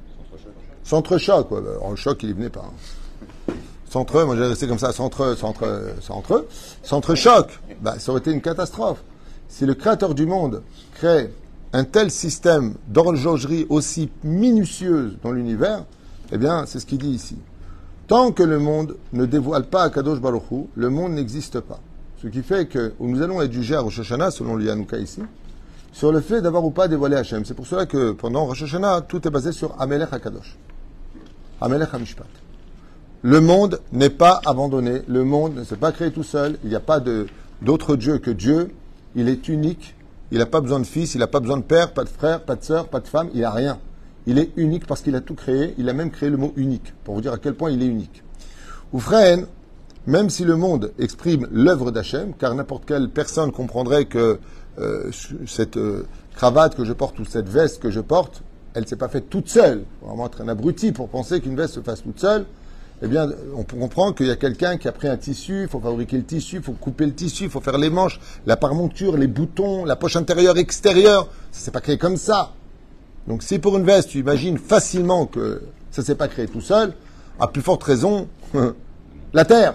Centre-choc, 0.82 1.48
quoi. 1.48 1.62
Le 1.62 1.96
choc, 1.96 2.22
il 2.24 2.30
y 2.30 2.32
venait 2.32 2.50
pas. 2.50 2.64
hein. 2.68 3.52
Centre, 3.88 4.24
moi 4.24 4.34
j'ai 4.36 4.46
resté 4.46 4.66
comme 4.66 4.78
ça, 4.78 4.90
centre, 4.90 5.36
centre, 5.36 5.92
centre, 6.00 6.46
centre-choc. 6.82 7.60
Bah, 7.80 7.96
ça 7.98 8.10
aurait 8.10 8.20
été 8.20 8.32
une 8.32 8.40
catastrophe. 8.40 9.02
Si 9.48 9.66
le 9.66 9.74
créateur 9.74 10.14
du 10.14 10.24
monde 10.26 10.62
crée 10.94 11.32
un 11.74 11.84
tel 11.84 12.10
système 12.10 12.74
d'horlogerie 12.88 13.66
aussi 13.68 14.10
minutieuse 14.24 15.16
dans 15.22 15.30
l'univers, 15.30 15.84
eh 16.32 16.38
bien, 16.38 16.64
c'est 16.66 16.80
ce 16.80 16.86
qu'il 16.86 16.98
dit 16.98 17.10
ici. 17.10 17.36
Tant 18.08 18.32
que 18.32 18.42
le 18.42 18.58
monde 18.58 18.96
ne 19.12 19.26
dévoile 19.26 19.64
pas 19.66 19.82
à 19.84 19.90
Kadosh 19.90 20.20
Baruch 20.20 20.50
Hu, 20.50 20.64
le 20.74 20.88
monde 20.90 21.12
n'existe 21.12 21.60
pas. 21.60 21.78
Ce 22.22 22.28
qui 22.28 22.42
fait 22.42 22.66
que 22.66 22.92
nous 23.00 23.20
allons 23.20 23.42
être 23.42 23.52
jugés 23.52 23.74
à 23.74 23.80
Rosh 23.80 23.98
Hashanah, 23.98 24.30
selon 24.30 24.54
le 24.54 24.64
Yanouka 24.64 24.96
ici, 24.96 25.22
sur 25.92 26.12
le 26.12 26.20
fait 26.20 26.40
d'avoir 26.40 26.64
ou 26.64 26.70
pas 26.70 26.86
dévoilé 26.86 27.16
Hachem. 27.16 27.44
C'est 27.44 27.54
pour 27.54 27.66
cela 27.66 27.84
que 27.84 28.12
pendant 28.12 28.44
Rosh 28.46 28.62
Hashanah, 28.62 29.00
tout 29.00 29.26
est 29.26 29.30
basé 29.30 29.50
sur 29.50 29.74
Amelech 29.80 30.12
HaKadosh. 30.12 30.56
Amelech 31.60 31.92
HaMishpat. 31.92 32.26
Le 33.22 33.40
monde 33.40 33.80
n'est 33.90 34.08
pas 34.08 34.40
abandonné. 34.46 35.02
Le 35.08 35.24
monde 35.24 35.56
ne 35.56 35.64
s'est 35.64 35.74
pas 35.74 35.90
créé 35.90 36.12
tout 36.12 36.22
seul. 36.22 36.58
Il 36.62 36.70
n'y 36.70 36.76
a 36.76 36.80
pas 36.80 37.00
d'autre 37.60 37.96
Dieu 37.96 38.18
que 38.18 38.30
Dieu. 38.30 38.70
Il 39.16 39.28
est 39.28 39.48
unique. 39.48 39.96
Il 40.30 40.38
n'a 40.38 40.46
pas 40.46 40.60
besoin 40.60 40.78
de 40.78 40.86
fils, 40.86 41.14
il 41.14 41.18
n'a 41.18 41.26
pas 41.26 41.40
besoin 41.40 41.56
de 41.56 41.62
père, 41.62 41.92
pas 41.92 42.04
de 42.04 42.08
frère, 42.08 42.42
pas 42.42 42.54
de 42.54 42.62
sœur, 42.62 42.86
pas 42.86 43.00
de 43.00 43.08
femme. 43.08 43.30
Il 43.34 43.40
n'a 43.40 43.50
rien. 43.50 43.80
Il 44.26 44.38
est 44.38 44.52
unique 44.56 44.86
parce 44.86 45.02
qu'il 45.02 45.16
a 45.16 45.20
tout 45.20 45.34
créé. 45.34 45.74
Il 45.76 45.88
a 45.88 45.92
même 45.92 46.12
créé 46.12 46.30
le 46.30 46.36
mot 46.36 46.52
unique, 46.56 46.94
pour 47.02 47.16
vous 47.16 47.20
dire 47.20 47.32
à 47.32 47.38
quel 47.38 47.54
point 47.54 47.70
il 47.72 47.82
est 47.82 47.86
unique. 47.86 48.22
Oufren, 48.92 49.46
même 50.06 50.30
si 50.30 50.44
le 50.44 50.56
monde 50.56 50.92
exprime 50.98 51.46
l'œuvre 51.52 51.90
d'Hachem, 51.90 52.32
car 52.38 52.54
n'importe 52.54 52.84
quelle 52.86 53.08
personne 53.08 53.52
comprendrait 53.52 54.06
que 54.06 54.38
euh, 54.78 55.10
cette 55.46 55.76
euh, 55.76 56.06
cravate 56.34 56.74
que 56.74 56.84
je 56.84 56.92
porte 56.92 57.18
ou 57.18 57.24
cette 57.24 57.48
veste 57.48 57.80
que 57.80 57.90
je 57.90 58.00
porte, 58.00 58.42
elle 58.74 58.82
ne 58.82 58.88
s'est 58.88 58.96
pas 58.96 59.08
faite 59.08 59.28
toute 59.28 59.48
seule. 59.48 59.84
Faut 60.00 60.06
vraiment 60.06 60.26
être 60.26 60.40
un 60.40 60.48
abruti 60.48 60.92
pour 60.92 61.08
penser 61.08 61.40
qu'une 61.40 61.56
veste 61.56 61.74
se 61.74 61.80
fasse 61.80 62.02
toute 62.02 62.18
seule. 62.18 62.46
Eh 63.04 63.08
bien, 63.08 63.28
on 63.56 63.64
comprend 63.64 64.12
qu'il 64.12 64.26
y 64.26 64.30
a 64.30 64.36
quelqu'un 64.36 64.76
qui 64.76 64.86
a 64.86 64.92
pris 64.92 65.08
un 65.08 65.16
tissu, 65.16 65.62
il 65.62 65.68
faut 65.68 65.80
fabriquer 65.80 66.16
le 66.16 66.24
tissu, 66.24 66.56
il 66.56 66.62
faut 66.62 66.72
couper 66.72 67.04
le 67.04 67.12
tissu, 67.12 67.44
il 67.44 67.50
faut 67.50 67.60
faire 67.60 67.76
les 67.76 67.90
manches, 67.90 68.20
la 68.46 68.56
parmonture, 68.56 69.16
les 69.16 69.26
boutons, 69.26 69.84
la 69.84 69.96
poche 69.96 70.14
intérieure, 70.14 70.56
extérieure. 70.56 71.28
Ça 71.50 71.64
s'est 71.64 71.70
pas 71.72 71.80
créé 71.80 71.98
comme 71.98 72.16
ça. 72.16 72.52
Donc 73.26 73.42
si 73.42 73.58
pour 73.58 73.76
une 73.76 73.84
veste, 73.84 74.10
tu 74.10 74.18
imagines 74.18 74.56
facilement 74.56 75.26
que 75.26 75.62
ça 75.90 76.02
s'est 76.02 76.14
pas 76.14 76.28
créé 76.28 76.46
tout 76.46 76.60
seul, 76.60 76.94
à 77.40 77.48
plus 77.48 77.62
forte 77.62 77.82
raison, 77.82 78.28
la 79.32 79.44
Terre, 79.44 79.74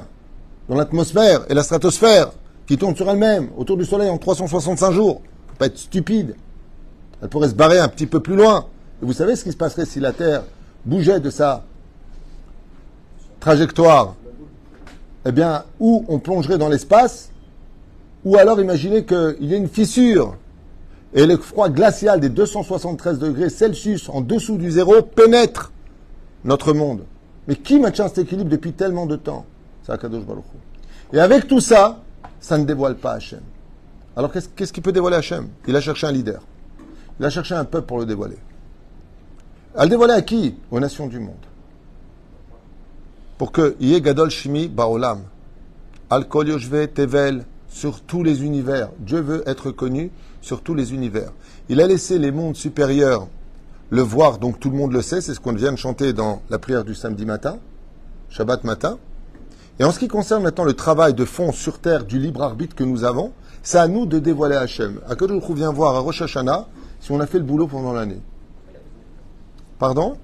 dans 0.70 0.76
l'atmosphère 0.76 1.46
et 1.50 1.54
la 1.54 1.64
stratosphère, 1.64 2.32
qui 2.66 2.78
tourne 2.78 2.96
sur 2.96 3.10
elle-même, 3.10 3.50
autour 3.58 3.78
du 3.78 3.86
Soleil 3.86 4.10
en 4.10 4.18
365 4.18 4.92
jours. 4.92 5.22
Faut 5.48 5.56
pas 5.58 5.68
être 5.68 5.78
stupide. 5.78 6.36
Elle 7.22 7.30
pourrait 7.30 7.50
se 7.50 7.56
barrer 7.56 7.80
un 7.80 7.88
petit 7.88 8.08
peu 8.08 8.20
plus 8.20 8.36
loin. 8.36 8.66
Et 9.02 9.06
vous 9.06 9.14
savez 9.14 9.36
ce 9.36 9.44
qui 9.44 9.52
se 9.52 9.58
passerait 9.58 9.86
si 9.86 10.00
la 10.00 10.12
Terre 10.12 10.44
bougeait 10.86 11.20
de 11.20 11.30
sa 11.30 11.64
trajectoire, 13.40 14.16
eh 15.26 15.32
bien, 15.32 15.64
ou 15.80 16.06
on 16.08 16.20
plongerait 16.20 16.58
dans 16.58 16.70
l'espace, 16.70 17.32
ou 18.26 18.38
alors 18.38 18.60
imaginez 18.60 19.06
qu'il 19.06 19.38
y 19.42 19.54
a 19.54 19.58
une 19.58 19.70
fissure 19.70 20.36
et 21.14 21.26
le 21.26 21.38
froid 21.38 21.70
glacial 21.70 22.20
des 22.20 22.30
273 22.30 23.20
degrés 23.20 23.50
Celsius 23.50 24.10
en 24.10 24.22
dessous 24.22 24.58
du 24.58 24.70
zéro 24.72 25.02
pénètre 25.02 25.72
notre 26.44 26.74
monde. 26.74 27.04
Mais 27.48 27.56
qui 27.56 27.80
maintient 27.80 28.08
cet 28.08 28.20
équilibre 28.20 28.50
depuis 28.50 28.74
tellement 28.74 29.06
de 29.06 29.16
temps? 29.16 29.46
Et 31.14 31.20
avec 31.20 31.48
tout 31.48 31.60
ça, 31.60 32.00
ça 32.40 32.58
ne 32.58 32.66
dévoile 32.66 32.96
pas 32.96 33.14
Hachem. 33.14 33.42
Alors 34.16 34.32
qu'est-ce 34.32 34.74
qui 34.74 34.82
peut 34.82 34.92
dévoiler 34.92 35.18
Hachem? 35.18 35.50
Il 35.68 35.76
a 35.76 35.82
cherché 35.82 36.08
un 36.08 36.12
leader. 36.12 36.42
Il 37.20 37.26
a 37.26 37.30
cherché 37.30 37.56
un 37.56 37.66
peuple 37.66 37.88
pour 37.88 38.00
le 38.00 38.06
dévoiler. 38.06 38.38
À 39.76 39.84
le 39.84 39.90
dévoiler 39.90 40.14
à 40.14 40.22
qui? 40.22 40.56
Aux 40.72 40.80
nations 40.80 41.08
du 41.08 41.20
monde. 41.20 41.36
Pour 43.38 43.52
que 43.52 43.76
Yé 43.80 44.02
Gadol 44.02 44.30
Shimi 44.30 44.68
Baolam, 44.68 45.22
Al 46.10 46.28
Kol 46.28 46.48
Yoshve 46.48 46.88
Tevel, 46.88 47.46
sur 47.70 48.02
tous 48.02 48.24
les 48.24 48.44
univers. 48.44 48.90
Dieu 49.00 49.20
veut 49.20 49.44
être 49.46 49.72
connu 49.72 50.10
sur 50.42 50.62
tous 50.62 50.74
les 50.74 50.94
univers. 50.94 51.32
Il 51.70 51.82
a 51.82 51.88
laissé 51.88 52.18
les 52.18 52.32
mondes 52.32 52.56
supérieurs 52.56 53.28
le 53.90 54.02
voir, 54.02 54.38
donc 54.38 54.60
tout 54.60 54.70
le 54.70 54.78
monde 54.78 54.92
le 54.92 55.02
sait, 55.02 55.22
c'est 55.22 55.34
ce 55.34 55.40
qu'on 55.40 55.54
vient 55.54 55.72
de 55.72 55.78
chanter 55.78 56.12
dans 56.12 56.42
la 56.50 56.60
prière 56.60 56.84
du 56.84 56.94
samedi 56.94 57.26
matin, 57.26 57.58
Shabbat 58.30 58.64
matin. 58.64 58.98
Et 59.80 59.84
en 59.84 59.92
ce 59.92 60.00
qui 60.00 60.08
concerne 60.08 60.44
maintenant 60.44 60.64
le 60.64 60.74
travail 60.74 61.14
de 61.14 61.26
fond 61.26 61.52
sur 61.52 61.80
terre 61.80 62.06
du 62.06 62.20
libre 62.20 62.42
arbitre 62.42 62.76
que 62.76 62.84
nous 62.84 63.04
avons, 63.04 63.32
c'est 63.62 63.78
à 63.78 63.88
nous 63.88 64.06
de 64.06 64.18
dévoiler 64.18 64.56
Hachem. 64.56 65.00
À 65.08 65.14
je 65.20 65.54
vient 65.54 65.72
voir 65.72 65.96
à 65.96 66.00
Rosh 66.00 66.22
Hashanah 66.22 66.68
si 67.00 67.12
on 67.12 67.20
a 67.20 67.28
fait 67.28 67.38
le 67.38 67.44
boulot 67.44 67.68
pendant 67.68 67.94
l'année. 67.94 68.22
Pardon? 69.78 70.18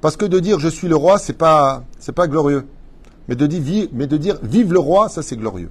Parce 0.00 0.16
que 0.16 0.24
de 0.24 0.38
dire 0.38 0.60
je 0.60 0.68
suis 0.68 0.88
le 0.88 0.96
roi, 0.96 1.18
c'est 1.18 1.32
pas, 1.32 1.84
c'est 1.98 2.12
pas 2.12 2.28
glorieux. 2.28 2.66
Mais 3.28 3.36
de, 3.36 3.46
dire, 3.46 4.38
vive 4.42 4.72
le 4.72 4.78
roi, 4.78 5.08
ça 5.08 5.22
c'est 5.22 5.36
glorieux. 5.36 5.70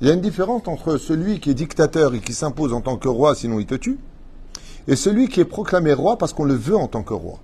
Il 0.00 0.08
y 0.08 0.10
a 0.10 0.14
une 0.14 0.20
différence 0.20 0.66
entre 0.66 0.96
celui 0.96 1.38
qui 1.40 1.50
est 1.50 1.54
dictateur 1.54 2.14
et 2.14 2.20
qui 2.20 2.32
s'impose 2.34 2.72
en 2.72 2.80
tant 2.80 2.96
que 2.96 3.08
roi, 3.08 3.34
sinon 3.34 3.60
il 3.60 3.66
te 3.66 3.74
tue, 3.74 3.98
et 4.88 4.96
celui 4.96 5.28
qui 5.28 5.40
est 5.40 5.44
proclamé 5.44 5.92
roi 5.92 6.18
parce 6.18 6.32
qu'on 6.32 6.44
le 6.44 6.54
veut 6.54 6.76
en 6.76 6.88
tant 6.88 7.02
que 7.02 7.14
roi. 7.14 7.38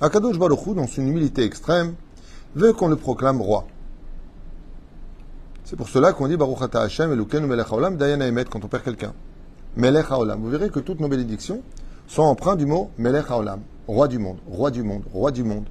Akadosh 0.00 0.38
Baruch 0.38 0.74
dans 0.74 0.86
son 0.86 1.02
humilité 1.02 1.44
extrême, 1.44 1.94
veut 2.56 2.72
qu'on 2.72 2.88
le 2.88 2.96
proclame 2.96 3.40
roi. 3.40 3.66
C'est 5.64 5.76
pour 5.76 5.88
cela 5.88 6.12
qu'on 6.12 6.26
dit 6.26 6.36
Baruch 6.36 6.62
Ata 6.62 6.80
Hashem 6.80 7.12
Elukenu 7.12 7.46
Melech 7.46 7.66
Haolam 7.70 7.96
Dayana 7.96 8.26
Emet 8.26 8.46
quand 8.46 8.64
on 8.64 8.68
perd 8.68 8.82
quelqu'un. 8.82 9.12
Melech 9.76 10.06
Haolam. 10.10 10.40
Vous 10.40 10.48
verrez 10.48 10.70
que 10.70 10.80
toutes 10.80 11.00
nos 11.00 11.08
bénédictions 11.08 11.62
sont 12.08 12.22
empreintes 12.22 12.58
du 12.58 12.66
mot 12.66 12.90
Melech 12.98 13.30
Haolam. 13.30 13.60
Roi 13.86 14.08
du 14.08 14.18
monde, 14.18 14.38
roi 14.48 14.70
du 14.70 14.82
monde, 14.82 15.02
roi 15.12 15.30
du 15.30 15.44
monde. 15.44 15.66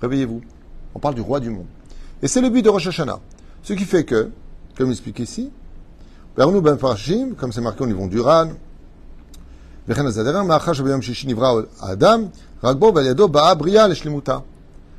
Réveillez-vous. 0.00 0.40
On 0.94 0.98
parle 1.00 1.16
du 1.16 1.20
roi 1.20 1.40
du 1.40 1.50
monde. 1.50 1.66
Et 2.22 2.28
c'est 2.28 2.40
le 2.40 2.50
but 2.50 2.62
de 2.62 2.70
Rosh 2.70 2.86
Hashanah. 2.86 3.20
Ce 3.62 3.72
qui 3.72 3.84
fait 3.84 4.04
que, 4.04 4.30
comme 4.76 4.90
expliqué 4.90 5.24
ici, 5.24 5.50
nous 6.36 6.62
ben 6.62 6.78
Farshim, 6.78 7.34
comme 7.34 7.52
c'est 7.52 7.60
marqué 7.60 7.82
au 7.82 7.86
niveau 7.86 8.06
du 8.06 8.20
Ran, 8.20 8.50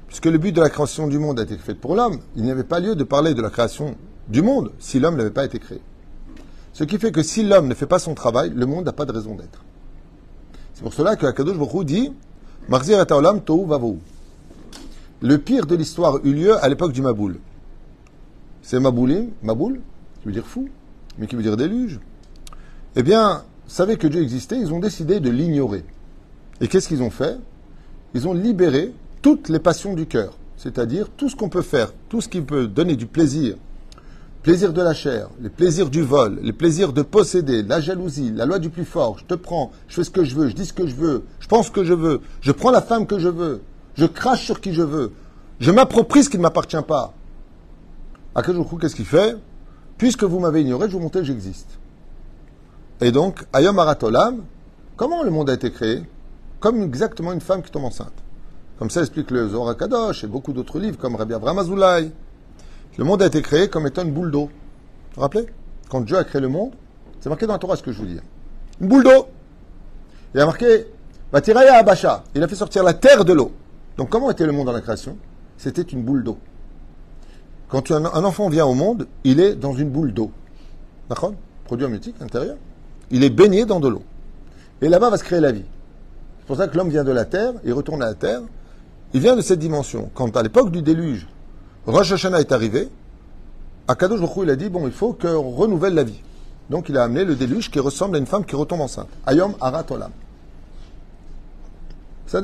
puisque 0.10 0.26
le 0.26 0.40
but 0.40 0.52
de 0.52 0.60
la 0.60 0.70
création 0.70 1.08
du 1.08 1.20
monde 1.20 1.40
a 1.40 1.44
été 1.44 1.56
fait 1.56 1.76
pour 1.76 1.96
l'homme, 1.96 2.18
il 2.36 2.44
n'y 2.44 2.52
avait 2.52 2.64
pas 2.64 2.80
lieu 2.80 2.96
de 2.96 3.04
parler 3.04 3.36
de 3.36 3.42
la 3.44 3.52
création 3.52 3.96
du 4.28 4.42
monde 4.42 4.72
si 4.80 5.00
l'homme 5.00 5.16
n'avait 5.16 5.30
pas 5.30 5.46
été 5.46 5.60
créé. 5.60 5.80
Ce 6.74 6.84
qui 6.84 6.98
fait 6.98 7.12
que 7.12 7.22
si 7.22 7.44
l'homme 7.44 7.68
ne 7.68 7.76
fait 7.76 7.86
pas 7.86 8.00
son 8.00 8.16
travail, 8.16 8.52
le 8.56 8.66
monde 8.66 8.86
n'a 8.86 8.92
pas 8.92 9.06
de 9.06 9.12
raison 9.12 9.36
d'être. 9.36 9.64
C'est 10.74 10.82
pour 10.82 10.96
cela 10.96 11.16
que 11.16 11.28
Akadosh 11.28 11.58
Baruch 11.58 11.86
dit 11.86 12.12
Le 15.22 15.38
pire 15.38 15.68
de 15.68 15.76
l'histoire 15.76 16.18
eut 16.24 16.34
lieu 16.34 16.58
à 16.58 16.68
l'époque 16.68 16.92
du 16.92 17.04
Maboul. 17.04 17.40
C'est 18.64 18.80
Maboulim, 18.80 19.30
Maboul, 19.44 19.80
qui 20.22 20.26
veut 20.26 20.32
dire 20.32 20.48
fou, 20.48 20.70
mais 21.20 21.28
qui 21.28 21.36
veut 21.36 21.44
dire 21.44 21.56
déluge. 21.56 22.00
Eh 22.96 23.04
bien, 23.04 23.44
savaient 23.68 23.98
que 23.98 24.08
Dieu 24.08 24.24
existait, 24.24 24.60
ils 24.60 24.74
ont 24.74 24.80
décidé 24.80 25.20
de 25.20 25.30
l'ignorer. 25.30 25.86
Et 26.62 26.68
qu'est-ce 26.68 26.88
qu'ils 26.88 27.04
ont 27.04 27.12
fait? 27.12 27.38
Ils 28.16 28.28
ont 28.28 28.34
libéré 28.34 28.92
toutes 29.22 29.50
les 29.50 29.60
passions 29.60 29.94
du 29.94 30.06
cœur, 30.06 30.34
c'est-à-dire 30.58 31.10
tout 31.10 31.30
ce 31.30 31.36
qu'on 31.36 31.50
peut 31.50 31.62
faire, 31.62 31.92
tout 32.10 32.22
ce 32.22 32.30
qui 32.30 32.42
peut 32.42 32.68
donner 32.68 32.96
du 32.96 33.06
plaisir, 33.06 33.56
plaisir 34.44 34.72
de 34.72 34.82
la 34.82 34.94
chair, 34.94 35.30
les 35.42 35.50
plaisirs 35.50 35.90
du 35.90 36.02
vol, 36.02 36.40
les 36.42 36.54
plaisirs 36.54 36.94
de 36.94 37.02
posséder, 37.02 37.64
la 37.64 37.82
jalousie, 37.82 38.32
la 38.32 38.46
loi 38.46 38.60
du 38.60 38.70
plus 38.70 38.86
fort, 38.86 39.18
je 39.20 39.26
te 39.26 39.34
prends, 39.34 39.72
je 39.88 39.96
fais 39.96 40.04
ce 40.04 40.10
que 40.10 40.24
je 40.24 40.36
veux, 40.36 40.48
je 40.48 40.56
dis 40.56 40.66
ce 40.66 40.74
que 40.74 40.88
je 40.88 40.96
veux, 40.96 41.24
je 41.40 41.48
pense 41.48 41.68
ce 41.68 41.72
que 41.72 41.84
je 41.84 41.94
veux, 41.94 42.22
je 42.42 42.52
prends 42.52 42.72
la 42.72 42.82
femme 42.82 43.06
que 43.08 43.20
je 43.20 43.30
veux, 43.30 43.62
je 43.96 44.06
crache 44.06 44.46
sur 44.46 44.62
qui 44.62 44.74
je 44.74 44.84
veux, 44.84 45.12
je 45.60 45.72
m'approprie 45.72 46.24
ce 46.24 46.30
qui 46.30 46.38
ne 46.38 46.44
m'appartient 46.44 46.82
pas. 46.88 47.14
À 48.36 48.42
qu'est-ce 48.42 48.96
qu'il 48.96 49.06
fait? 49.06 49.36
Puisque 49.98 50.24
vous 50.24 50.40
m'avez 50.40 50.62
ignoré, 50.62 50.88
je 50.88 50.94
vous 50.94 51.02
montre 51.02 51.20
que 51.20 51.26
j'existe. 51.26 51.78
Et 53.02 53.12
donc, 53.12 53.46
Ayom 53.52 53.78
Aratolam, 53.80 54.44
comment 54.96 55.24
le 55.24 55.32
monde 55.32 55.50
a 55.50 55.54
été 55.54 55.72
créé? 55.72 56.04
Comme 56.62 56.84
exactement 56.84 57.34
une 57.34 57.42
femme 57.42 57.62
qui 57.62 57.72
tombe 57.72 57.86
enceinte. 57.86 58.14
Comme 58.80 58.90
ça 58.90 59.02
explique 59.02 59.30
le 59.30 59.50
Zohar 59.50 59.76
Kadosh 59.76 60.24
et 60.24 60.28
beaucoup 60.28 60.54
d'autres 60.54 60.80
livres 60.80 60.98
comme 60.98 61.16
Rabbi 61.16 61.34
Abraham 61.34 61.60
Azoulay. 61.60 62.12
Le 62.98 63.04
monde 63.04 63.22
a 63.22 63.28
été 63.28 63.42
créé 63.42 63.68
comme 63.68 63.86
étant 63.86 64.04
une 64.04 64.12
boule 64.14 64.32
d'eau. 64.32 64.46
Vous 64.46 65.16
vous 65.16 65.22
rappelez 65.22 65.46
Quand 65.90 66.02
Dieu 66.02 66.18
a 66.18 66.24
créé 66.24 66.42
le 66.42 66.48
monde, 66.48 66.72
c'est 67.20 67.30
marqué 67.30 67.46
dans 67.46 67.54
la 67.54 67.60
Torah 67.60 67.76
ce 67.76 67.84
que 67.84 67.92
je 67.92 68.00
vous 68.00 68.06
dis. 68.08 68.20
Une 68.80 68.88
boule 68.88 69.04
d'eau. 69.04 69.28
Il 70.34 70.40
a 70.40 70.46
marqué 70.46 70.88
Batiraya 71.32 71.76
Abasha. 71.76 72.24
Il 72.34 72.42
a 72.42 72.48
fait 72.48 72.56
sortir 72.56 72.84
la 72.84 72.94
terre 72.94 73.26
de 73.26 73.34
l'eau. 73.34 73.52
Donc 73.98 74.10
comment 74.10 74.32
était 74.32 74.46
le 74.46 74.54
monde 74.54 74.66
dans 74.68 74.72
la 74.72 74.82
création? 74.82 75.18
C'était 75.58 75.82
une 75.82 76.04
boule 76.04 76.24
d'eau. 76.24 76.38
Quand 77.68 77.92
un, 77.92 78.06
enfant 78.06 78.50
vient 78.50 78.66
au 78.66 78.74
monde, 78.74 79.08
il 79.26 79.40
est 79.40 79.56
dans 79.56 79.74
une 79.74 79.90
boule 79.90 80.14
d'eau. 80.14 80.32
D'accord? 81.10 81.34
Produit 81.66 81.86
amniotique 81.86 82.16
intérieur 82.22 82.56
il 83.12 83.24
est 83.24 83.30
baigné 83.30 83.66
dans 83.66 83.80
de 83.80 83.88
l'eau. 83.88 84.04
Et 84.82 84.90
là-bas 84.90 85.10
va 85.10 85.18
se 85.18 85.24
créer 85.24 85.40
la 85.40 85.52
vie. 85.52 85.66
C'est 86.40 86.46
pour 86.46 86.58
ça 86.58 86.68
que 86.68 86.78
l'homme 86.78 86.90
vient 86.90 87.04
de 87.04 87.12
la 87.12 87.26
terre, 87.26 87.54
il 87.64 87.74
retourne 87.74 88.02
à 88.02 88.08
la 88.08 88.14
terre. 88.14 88.42
Il 89.14 89.22
vient 89.22 89.36
de 89.36 89.42
cette 89.42 89.60
dimension. 89.60 90.10
Quand 90.14 90.36
à 90.38 90.44
l'époque 90.44 90.72
du 90.72 90.82
déluge, 90.82 91.28
Rosh 91.86 92.12
Hashanah 92.12 92.40
est 92.40 92.52
arrivé, 92.52 92.90
Akadosh 93.88 94.20
Baruch 94.20 94.38
il 94.44 94.50
a 94.52 94.56
dit, 94.56 94.70
bon, 94.70 94.86
il 94.86 94.94
faut 94.94 95.14
qu'on 95.14 95.50
renouvelle 95.50 95.96
la 95.96 96.04
vie. 96.04 96.22
Donc 96.70 96.90
il 96.90 96.98
a 96.98 97.04
amené 97.04 97.26
le 97.26 97.36
déluge 97.36 97.72
qui 97.72 97.80
ressemble 97.80 98.16
à 98.16 98.20
une 98.20 98.28
femme 98.28 98.46
qui 98.46 98.56
retombe 98.56 98.82
enceinte. 98.82 99.10
Ayom 99.26 99.56
Arat 99.60 99.86
Olam. 99.90 100.12
C'est 102.28 102.44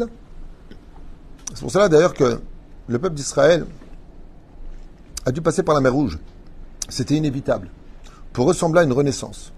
pour 1.59 1.69
cela 1.69 1.87
d'ailleurs 1.87 2.15
que 2.15 2.39
le 2.87 2.99
peuple 2.99 3.15
d'Israël 3.15 3.67
a 5.25 5.31
dû 5.31 5.41
passer 5.41 5.61
par 5.61 5.75
la 5.75 5.81
mer 5.81 5.93
Rouge. 5.93 6.17
C'était 6.89 7.15
inévitable. 7.15 7.69
Pour 8.33 8.47
ressembler 8.47 8.81
à 8.81 8.83
une 8.83 8.93
renaissance. 8.93 9.53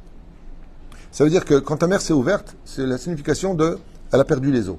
Ça 1.12 1.24
veut 1.24 1.30
dire 1.30 1.46
que 1.46 1.56
quand 1.56 1.78
ta 1.78 1.88
mère 1.88 2.02
s'est 2.02 2.14
ouverte, 2.14 2.56
c'est 2.66 2.86
la 2.86 2.98
signification 2.98 3.54
de 3.54 3.80
elle 4.12 4.20
a 4.20 4.26
perdu 4.26 4.52
les 4.52 4.68
os. 4.68 4.78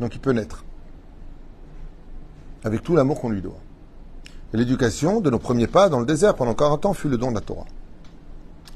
Donc 0.00 0.14
il 0.16 0.20
peut 0.20 0.32
naître. 0.32 0.64
Avec 2.64 2.82
tout 2.82 2.96
l'amour 2.96 3.20
qu'on 3.20 3.30
lui 3.30 3.42
doit. 3.42 3.60
L'éducation 4.52 5.20
de 5.20 5.30
nos 5.30 5.38
premiers 5.38 5.66
pas 5.66 5.88
dans 5.88 6.00
le 6.00 6.06
désert 6.06 6.34
pendant 6.34 6.54
40 6.54 6.86
ans 6.86 6.94
fut 6.94 7.08
le 7.08 7.18
don 7.18 7.30
de 7.30 7.34
la 7.34 7.40
Torah. 7.40 7.66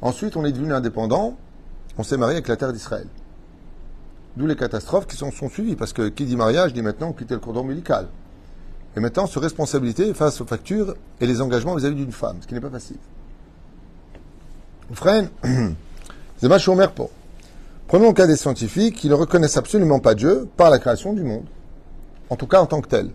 Ensuite, 0.03 0.37
on 0.37 0.45
est 0.45 0.53
devenu 0.53 0.73
indépendant, 0.73 1.37
on 1.97 2.03
s'est 2.03 2.17
marié 2.17 2.37
avec 2.37 2.49
la 2.49 2.57
terre 2.57 2.73
d'Israël. 2.73 3.07
D'où 4.37 4.47
les 4.47 4.57
catastrophes 4.57 5.07
qui 5.07 5.17
sont, 5.17 5.33
sont 5.33 5.49
suivies, 5.49 5.75
parce 5.75 5.93
que 5.93 6.09
qui 6.09 6.25
dit 6.25 6.37
mariage 6.37 6.73
dit 6.73 6.83
maintenant 6.83 7.13
quitter 7.13 7.35
le 7.35 7.41
cordon 7.41 7.65
médical. 7.65 8.07
Et 8.97 9.01
maintenant, 9.01 9.27
se 9.27 9.39
responsabilité 9.39 10.13
face 10.15 10.41
aux 10.41 10.47
factures 10.47 10.95
et 11.21 11.27
les 11.27 11.41
engagements 11.41 11.75
vis-à-vis 11.75 11.97
d'une 11.97 12.13
femme, 12.13 12.39
ce 12.41 12.47
qui 12.47 12.55
n'est 12.55 12.61
pas 12.61 12.71
facile. 12.71 12.99
Frère, 14.93 15.29
C'est 16.41 16.49
pour. 16.95 17.11
Prenons 17.89 18.09
le 18.09 18.13
cas 18.13 18.27
des 18.29 18.37
scientifiques 18.37 18.95
qui 18.95 19.09
ne 19.09 19.15
reconnaissent 19.15 19.57
absolument 19.57 19.99
pas 19.99 20.15
Dieu 20.15 20.49
par 20.57 20.71
la 20.71 20.79
création 20.79 21.13
du 21.13 21.25
monde. 21.25 21.47
En 22.31 22.37
tout 22.37 22.47
cas 22.47 22.61
en 22.61 22.67
tant 22.67 22.81
que 22.81 22.89
tel. 22.89 23.11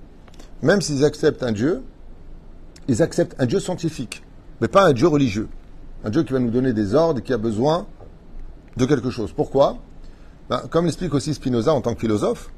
Même 0.63 0.81
s'ils 0.81 1.03
acceptent 1.03 1.43
un 1.43 1.51
Dieu, 1.51 1.83
ils 2.87 3.01
acceptent 3.01 3.35
un 3.37 3.45
Dieu 3.45 3.59
scientifique, 3.59 4.23
mais 4.61 4.69
pas 4.69 4.87
un 4.87 4.93
Dieu 4.93 5.07
religieux. 5.07 5.49
Un 6.05 6.09
Dieu 6.09 6.23
qui 6.23 6.31
va 6.31 6.39
nous 6.39 6.51
donner 6.51 6.71
des 6.71 6.95
ordres, 6.95 7.19
qui 7.19 7.33
a 7.33 7.37
besoin 7.37 7.85
de 8.77 8.85
quelque 8.85 9.09
chose. 9.09 9.33
Pourquoi? 9.33 9.77
Ben, 10.49 10.63
Comme 10.69 10.85
l'explique 10.85 11.13
aussi 11.13 11.33
Spinoza 11.33 11.73
en 11.73 11.81
tant 11.81 11.93
que 11.93 11.99
philosophe, 11.99 12.49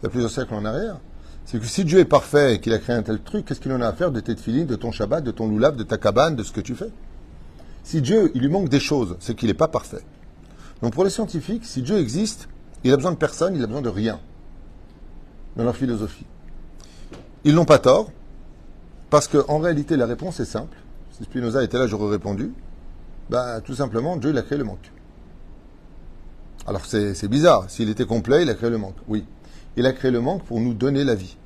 il 0.00 0.04
y 0.04 0.06
a 0.06 0.08
plusieurs 0.08 0.30
siècles 0.30 0.54
en 0.54 0.64
arrière, 0.64 1.00
c'est 1.44 1.58
que 1.58 1.66
si 1.66 1.84
Dieu 1.84 1.98
est 1.98 2.06
parfait 2.06 2.54
et 2.54 2.60
qu'il 2.60 2.72
a 2.72 2.78
créé 2.78 2.96
un 2.96 3.02
tel 3.02 3.20
truc, 3.20 3.44
qu'est-ce 3.44 3.60
qu'il 3.60 3.72
en 3.72 3.80
a 3.82 3.88
à 3.88 3.92
faire 3.92 4.10
de 4.10 4.20
tes 4.20 4.36
filines, 4.36 4.66
de 4.66 4.76
ton 4.76 4.90
Shabbat, 4.90 5.22
de 5.22 5.30
ton 5.30 5.46
loulab, 5.46 5.76
de 5.76 5.82
ta 5.82 5.98
cabane, 5.98 6.36
de 6.36 6.42
ce 6.42 6.52
que 6.52 6.60
tu 6.62 6.74
fais? 6.74 6.90
Si 7.84 8.00
Dieu, 8.00 8.30
il 8.34 8.40
lui 8.40 8.48
manque 8.48 8.70
des 8.70 8.80
choses, 8.80 9.16
c'est 9.20 9.34
qu'il 9.34 9.48
n'est 9.48 9.54
pas 9.54 9.68
parfait. 9.68 10.04
Donc 10.80 10.94
pour 10.94 11.04
les 11.04 11.10
scientifiques, 11.10 11.66
si 11.66 11.82
Dieu 11.82 11.98
existe, 11.98 12.48
il 12.84 12.92
a 12.92 12.96
besoin 12.96 13.12
de 13.12 13.16
personne, 13.16 13.54
il 13.54 13.62
a 13.62 13.66
besoin 13.66 13.82
de 13.82 13.90
rien 13.90 14.18
dans 15.56 15.64
leur 15.64 15.76
philosophie. 15.76 16.24
Ils 17.44 17.54
n'ont 17.54 17.64
pas 17.64 17.78
tort, 17.78 18.10
parce 19.08 19.28
qu'en 19.28 19.58
réalité, 19.58 19.96
la 19.96 20.06
réponse 20.06 20.40
est 20.40 20.44
simple. 20.44 20.76
Si 21.12 21.24
Spinoza 21.24 21.62
était 21.64 21.78
là, 21.78 21.86
j'aurais 21.86 22.10
répondu. 22.10 22.52
Bah, 23.28 23.60
tout 23.60 23.74
simplement, 23.74 24.16
Dieu, 24.16 24.30
il 24.30 24.38
a 24.38 24.42
créé 24.42 24.58
le 24.58 24.64
manque. 24.64 24.90
Alors 26.66 26.84
c'est 26.84 27.28
bizarre. 27.28 27.68
S'il 27.68 27.88
était 27.88 28.04
complet, 28.04 28.42
il 28.42 28.50
a 28.50 28.54
créé 28.54 28.70
le 28.70 28.78
manque. 28.78 28.96
Oui. 29.08 29.24
Il 29.76 29.86
a 29.86 29.92
créé 29.92 30.10
le 30.10 30.20
manque 30.20 30.44
pour 30.44 30.60
nous 30.60 30.74
donner 30.74 31.04
la 31.04 31.14
vie. 31.14 31.36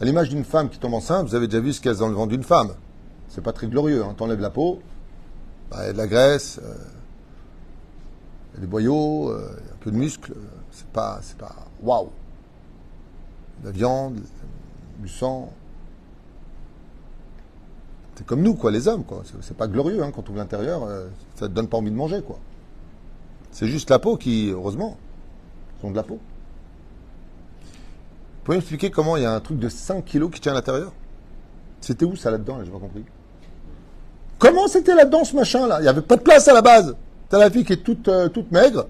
À 0.00 0.04
l'image 0.04 0.28
d'une 0.28 0.44
femme 0.44 0.68
qui 0.68 0.78
tombe 0.78 0.94
enceinte, 0.94 1.26
vous 1.26 1.34
avez 1.34 1.46
déjà 1.46 1.60
vu 1.60 1.72
ce 1.72 1.80
qu'il 1.80 1.90
y 1.90 1.94
a 1.94 1.98
dans 1.98 2.08
le 2.08 2.26
d'une 2.26 2.42
femme. 2.42 2.70
C'est 3.28 3.42
pas 3.42 3.52
très 3.52 3.66
glorieux. 3.66 4.04
Hein. 4.04 4.14
T'enlèves 4.16 4.40
la 4.40 4.50
peau, 4.50 4.80
bah, 5.70 5.84
y 5.84 5.88
a 5.88 5.92
de 5.92 5.98
la 5.98 6.06
graisse, 6.06 6.60
euh, 6.62 6.74
y 8.54 8.58
a 8.58 8.60
des 8.60 8.66
boyaux, 8.66 9.30
euh, 9.30 9.50
un 9.72 9.76
peu 9.80 9.90
de 9.90 9.96
muscle. 9.96 10.34
C'est 10.70 10.86
pas, 10.88 11.18
c'est 11.22 11.36
pas, 11.36 11.54
waouh. 11.82 12.10
La 13.64 13.70
viande, 13.70 14.20
du 14.98 15.08
sang. 15.08 15.52
C'est 18.16 18.26
comme 18.26 18.42
nous, 18.42 18.54
quoi, 18.54 18.70
les 18.70 18.86
hommes, 18.86 19.04
quoi. 19.04 19.22
C'est 19.40 19.56
pas 19.56 19.66
glorieux, 19.66 20.02
hein, 20.02 20.12
quand 20.14 20.28
on 20.28 20.32
ouvre 20.32 20.38
l'intérieur, 20.38 20.84
euh, 20.84 21.08
ça 21.34 21.48
te 21.48 21.52
donne 21.52 21.68
pas 21.68 21.78
envie 21.78 21.90
de 21.90 21.96
manger, 21.96 22.22
quoi. 22.22 22.38
C'est 23.50 23.66
juste 23.66 23.90
la 23.90 23.98
peau 23.98 24.16
qui, 24.16 24.50
heureusement, 24.50 24.96
sont 25.80 25.90
de 25.90 25.96
la 25.96 26.02
peau. 26.02 26.18
Vous 27.64 28.44
pouvez 28.44 28.58
m'expliquer 28.58 28.90
comment 28.90 29.16
il 29.16 29.22
y 29.22 29.26
a 29.26 29.34
un 29.34 29.40
truc 29.40 29.58
de 29.58 29.68
5 29.68 30.04
kilos 30.04 30.30
qui 30.30 30.40
tient 30.40 30.52
à 30.52 30.56
l'intérieur? 30.56 30.92
C'était 31.80 32.04
où 32.04 32.14
ça 32.14 32.30
là-dedans, 32.30 32.58
là, 32.58 32.64
j'ai 32.64 32.70
pas 32.70 32.78
compris. 32.78 33.04
Comment 34.38 34.68
c'était 34.68 34.94
là-dedans 34.94 35.24
ce 35.24 35.34
machin-là? 35.36 35.80
Il 35.80 35.82
n'y 35.82 35.88
avait 35.88 36.02
pas 36.02 36.16
de 36.16 36.22
place 36.22 36.46
à 36.48 36.52
la 36.52 36.62
base. 36.62 36.94
T'as 37.28 37.38
la 37.38 37.50
fille 37.50 37.64
qui 37.64 37.72
est 37.72 37.82
toute, 37.82 38.08
euh, 38.08 38.28
toute 38.28 38.52
maigre 38.52 38.86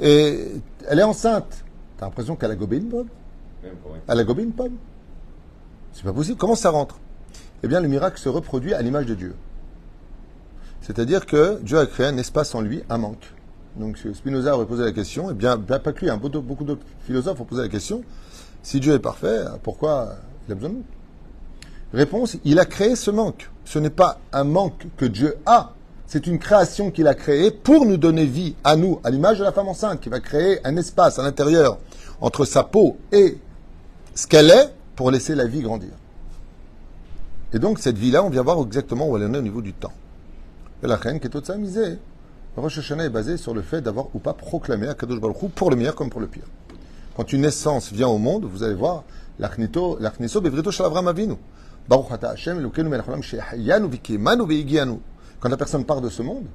et 0.00 0.52
elle 0.88 0.98
est 0.98 1.04
enceinte. 1.04 1.64
T'as 1.96 2.06
l'impression 2.06 2.36
qu'elle 2.36 2.50
a 2.50 2.56
gobé 2.56 2.76
une 2.76 2.88
pomme 2.88 3.08
Elle 4.08 4.20
a 4.20 4.24
gobé 4.24 4.42
une 4.42 4.52
pomme 4.52 4.76
C'est 5.92 6.04
pas 6.04 6.12
possible. 6.12 6.36
Comment 6.38 6.54
ça 6.54 6.70
rentre? 6.70 6.98
Eh 7.62 7.68
bien, 7.68 7.80
le 7.80 7.88
miracle 7.88 8.18
se 8.18 8.28
reproduit 8.28 8.74
à 8.74 8.82
l'image 8.82 9.06
de 9.06 9.14
Dieu. 9.14 9.34
C'est-à-dire 10.80 11.26
que 11.26 11.58
Dieu 11.62 11.78
a 11.78 11.86
créé 11.86 12.06
un 12.06 12.16
espace 12.16 12.54
en 12.54 12.60
lui, 12.60 12.82
un 12.88 12.98
manque. 12.98 13.34
Donc 13.76 13.98
Spinoza 14.14 14.54
aurait 14.54 14.66
posé 14.66 14.84
la 14.84 14.92
question, 14.92 15.30
et 15.30 15.34
bien, 15.34 15.58
pas 15.58 15.78
que 15.78 16.00
lui, 16.00 16.10
hein, 16.10 16.16
beaucoup 16.18 16.64
d'autres 16.64 16.84
philosophes 17.00 17.40
ont 17.40 17.44
posé 17.44 17.62
la 17.62 17.68
question, 17.68 18.02
si 18.62 18.80
Dieu 18.80 18.94
est 18.94 18.98
parfait, 18.98 19.44
pourquoi 19.62 20.16
il 20.46 20.52
a 20.52 20.54
besoin 20.54 20.70
de 20.70 20.74
nous? 20.76 20.84
Réponse, 21.92 22.36
il 22.44 22.58
a 22.58 22.64
créé 22.64 22.96
ce 22.96 23.10
manque. 23.10 23.50
Ce 23.64 23.78
n'est 23.78 23.90
pas 23.90 24.18
un 24.32 24.44
manque 24.44 24.86
que 24.96 25.04
Dieu 25.04 25.36
a, 25.46 25.72
c'est 26.06 26.26
une 26.26 26.38
création 26.38 26.90
qu'il 26.90 27.06
a 27.06 27.14
créée 27.14 27.50
pour 27.50 27.84
nous 27.84 27.98
donner 27.98 28.24
vie 28.24 28.56
à 28.64 28.76
nous, 28.76 29.00
à 29.04 29.10
l'image 29.10 29.38
de 29.38 29.44
la 29.44 29.52
femme 29.52 29.68
enceinte, 29.68 30.00
qui 30.00 30.08
va 30.08 30.20
créer 30.20 30.66
un 30.66 30.76
espace 30.76 31.18
à 31.18 31.22
l'intérieur 31.22 31.78
entre 32.20 32.44
sa 32.44 32.64
peau 32.64 32.96
et 33.12 33.38
ce 34.14 34.26
qu'elle 34.26 34.50
est 34.50 34.74
pour 34.98 35.12
laisser 35.12 35.36
la 35.36 35.46
vie 35.46 35.60
grandir. 35.60 35.92
Et 37.52 37.60
donc 37.60 37.78
cette 37.78 37.96
vie-là, 37.96 38.24
on 38.24 38.30
vient 38.30 38.42
voir 38.42 38.60
exactement 38.66 39.08
où 39.08 39.16
elle 39.16 39.26
en 39.26 39.34
est 39.34 39.38
au 39.38 39.42
niveau 39.42 39.62
du 39.62 39.72
temps. 39.72 39.92
Et 40.82 40.88
la 40.88 40.96
reine 40.96 41.20
qui 41.20 41.28
est 41.28 41.30
toute 41.30 41.48
misée. 41.50 41.98
Rosh 42.56 42.78
Hashanah 42.78 43.04
est 43.04 43.08
basé 43.08 43.36
sur 43.36 43.54
le 43.54 43.62
fait 43.62 43.80
d'avoir 43.80 44.06
ou 44.12 44.18
pas 44.18 44.32
proclamé 44.32 44.88
à 44.88 44.94
Kadosh 44.94 45.20
Baruch 45.20 45.40
Hu 45.40 45.48
pour 45.50 45.70
le 45.70 45.76
meilleur 45.76 45.94
comme 45.94 46.10
pour 46.10 46.20
le 46.20 46.26
pire. 46.26 46.48
Quand 47.16 47.32
une 47.32 47.42
naissance 47.42 47.92
vient 47.92 48.08
au 48.08 48.18
monde, 48.18 48.44
vous 48.46 48.64
allez 48.64 48.74
voir, 48.74 49.04
l'achniso 49.38 50.40
bevrito 50.40 50.72
shel 50.72 50.86
Avram 50.86 51.06
Avinu. 51.06 51.36
Baruch 51.88 52.10
ata 52.10 52.30
Hashem 52.30 52.58
Elokeinu 52.58 52.88
melech 52.88 53.06
olam 53.06 53.22
shehayanu 53.22 53.86
vikimanu 53.86 54.46
veigianu. 54.46 54.98
Quand 55.38 55.48
la 55.48 55.56
personne 55.56 55.84
part 55.84 56.00
de 56.00 56.08
ce 56.08 56.22
monde, 56.22 56.46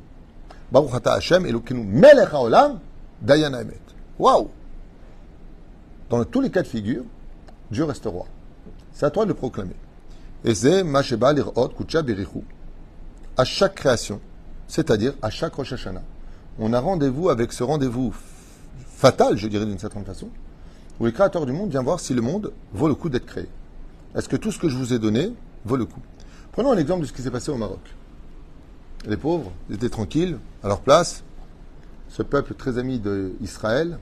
Baruch 0.70 0.94
ata 0.94 1.14
Hashem 1.14 1.46
Elokeinu 1.46 1.82
melech 1.82 2.34
haolam 2.34 2.80
dayan 3.22 3.54
emet. 3.54 3.80
Waouh 4.20 4.50
Dans 6.10 6.26
tous 6.26 6.42
les 6.42 6.52
cas 6.52 6.62
de 6.62 6.68
figure, 6.68 7.04
Dieu 7.74 7.84
reste 7.84 8.06
roi. 8.06 8.26
C'est 8.94 9.06
à 9.06 9.10
toi 9.10 9.26
de 9.26 9.30
le 9.30 9.34
proclamer. 9.34 9.76
Et 10.46 10.56
c'est 10.56 10.84
Masheba 10.84 11.34
lirot 11.34 11.70
kucha. 11.70 12.04
À 13.36 13.44
chaque 13.44 13.76
création, 13.76 14.22
c'est-à-dire 14.68 15.14
à 15.22 15.30
chaque 15.30 15.56
Rosh 15.56 15.74
Hashanah, 15.74 16.04
on 16.60 16.72
a 16.72 16.80
rendez-vous 16.80 17.30
avec 17.30 17.52
ce 17.52 17.64
rendez-vous 17.64 18.14
fatal, 18.88 19.38
je 19.38 19.48
dirais 19.48 19.66
d'une 19.66 19.80
certaine 19.80 20.06
façon, 20.06 20.30
où 21.00 21.06
le 21.06 21.12
créateur 21.12 21.46
du 21.48 21.52
monde 21.52 21.72
vient 21.72 21.82
voir 21.82 22.00
si 22.00 22.14
le 22.14 22.22
monde 22.22 22.54
vaut 22.74 22.88
le 22.88 22.94
coup 22.94 23.10
d'être 23.10 23.26
créé. 23.26 23.48
Est-ce 24.16 24.30
que 24.30 24.36
tout 24.36 24.52
ce 24.52 24.60
que 24.60 24.70
je 24.70 24.78
vous 24.78 24.94
ai 24.94 25.00
donné 25.00 25.34
vaut 25.66 25.76
le 25.76 25.86
coup? 25.86 26.02
Prenons 26.52 26.72
un 26.72 26.78
exemple 26.78 27.02
de 27.02 27.08
ce 27.08 27.14
qui 27.14 27.24
s'est 27.24 27.32
passé 27.32 27.50
au 27.50 27.58
Maroc. 27.58 27.82
Les 29.08 29.18
pauvres 29.18 29.52
étaient 29.72 29.90
tranquilles, 29.90 30.38
à 30.62 30.68
leur 30.68 30.82
place. 30.82 31.24
Ce 32.10 32.22
peuple 32.22 32.54
très 32.54 32.78
ami 32.78 33.00
d'Israël, 33.00 33.98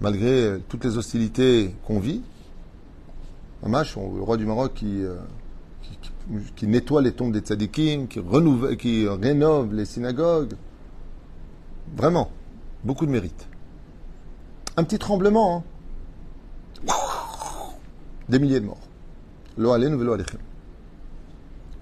malgré 0.00 0.58
toutes 0.68 0.84
les 0.84 0.98
hostilités 0.98 1.72
qu'on 1.86 2.00
vit, 2.00 2.22
Amash, 3.64 3.96
le 3.96 4.22
roi 4.22 4.36
du 4.36 4.44
Maroc 4.44 4.74
qui, 4.74 5.04
euh, 5.04 5.16
qui, 6.56 6.66
nettoie 6.66 7.00
les 7.00 7.12
tombes 7.12 7.32
des 7.32 7.40
tzadikim, 7.40 8.08
qui, 8.08 8.20
qui 8.78 9.08
rénove 9.08 9.72
les 9.72 9.84
synagogues. 9.84 10.54
Vraiment, 11.96 12.30
beaucoup 12.84 13.06
de 13.06 13.10
mérite. 13.10 13.46
Un 14.76 14.84
petit 14.84 14.98
tremblement, 14.98 15.58
hein 15.58 15.62
des 18.28 18.38
milliers 18.38 18.60
de 18.60 18.66
morts. 18.66 18.78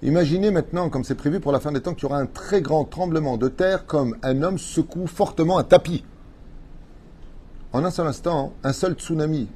Imaginez 0.03 0.51
maintenant, 0.51 0.89
comme 0.89 1.03
c'est 1.03 1.15
prévu 1.15 1.39
pour 1.39 1.51
la 1.51 1.59
fin 1.59 1.71
des 1.71 1.81
temps, 1.81 1.93
qu'il 1.93 2.03
y 2.03 2.05
aura 2.05 2.17
un 2.17 2.25
très 2.25 2.61
grand 2.61 2.85
tremblement 2.85 3.37
de 3.37 3.47
terre 3.47 3.85
comme 3.85 4.17
un 4.23 4.43
homme 4.43 4.57
secoue 4.57 5.07
fortement 5.07 5.57
un 5.57 5.63
tapis. 5.63 6.03
En 7.71 7.85
un 7.85 7.91
seul 7.91 8.07
instant, 8.07 8.53
un 8.63 8.73
seul 8.73 8.93
tsunami 8.93 9.47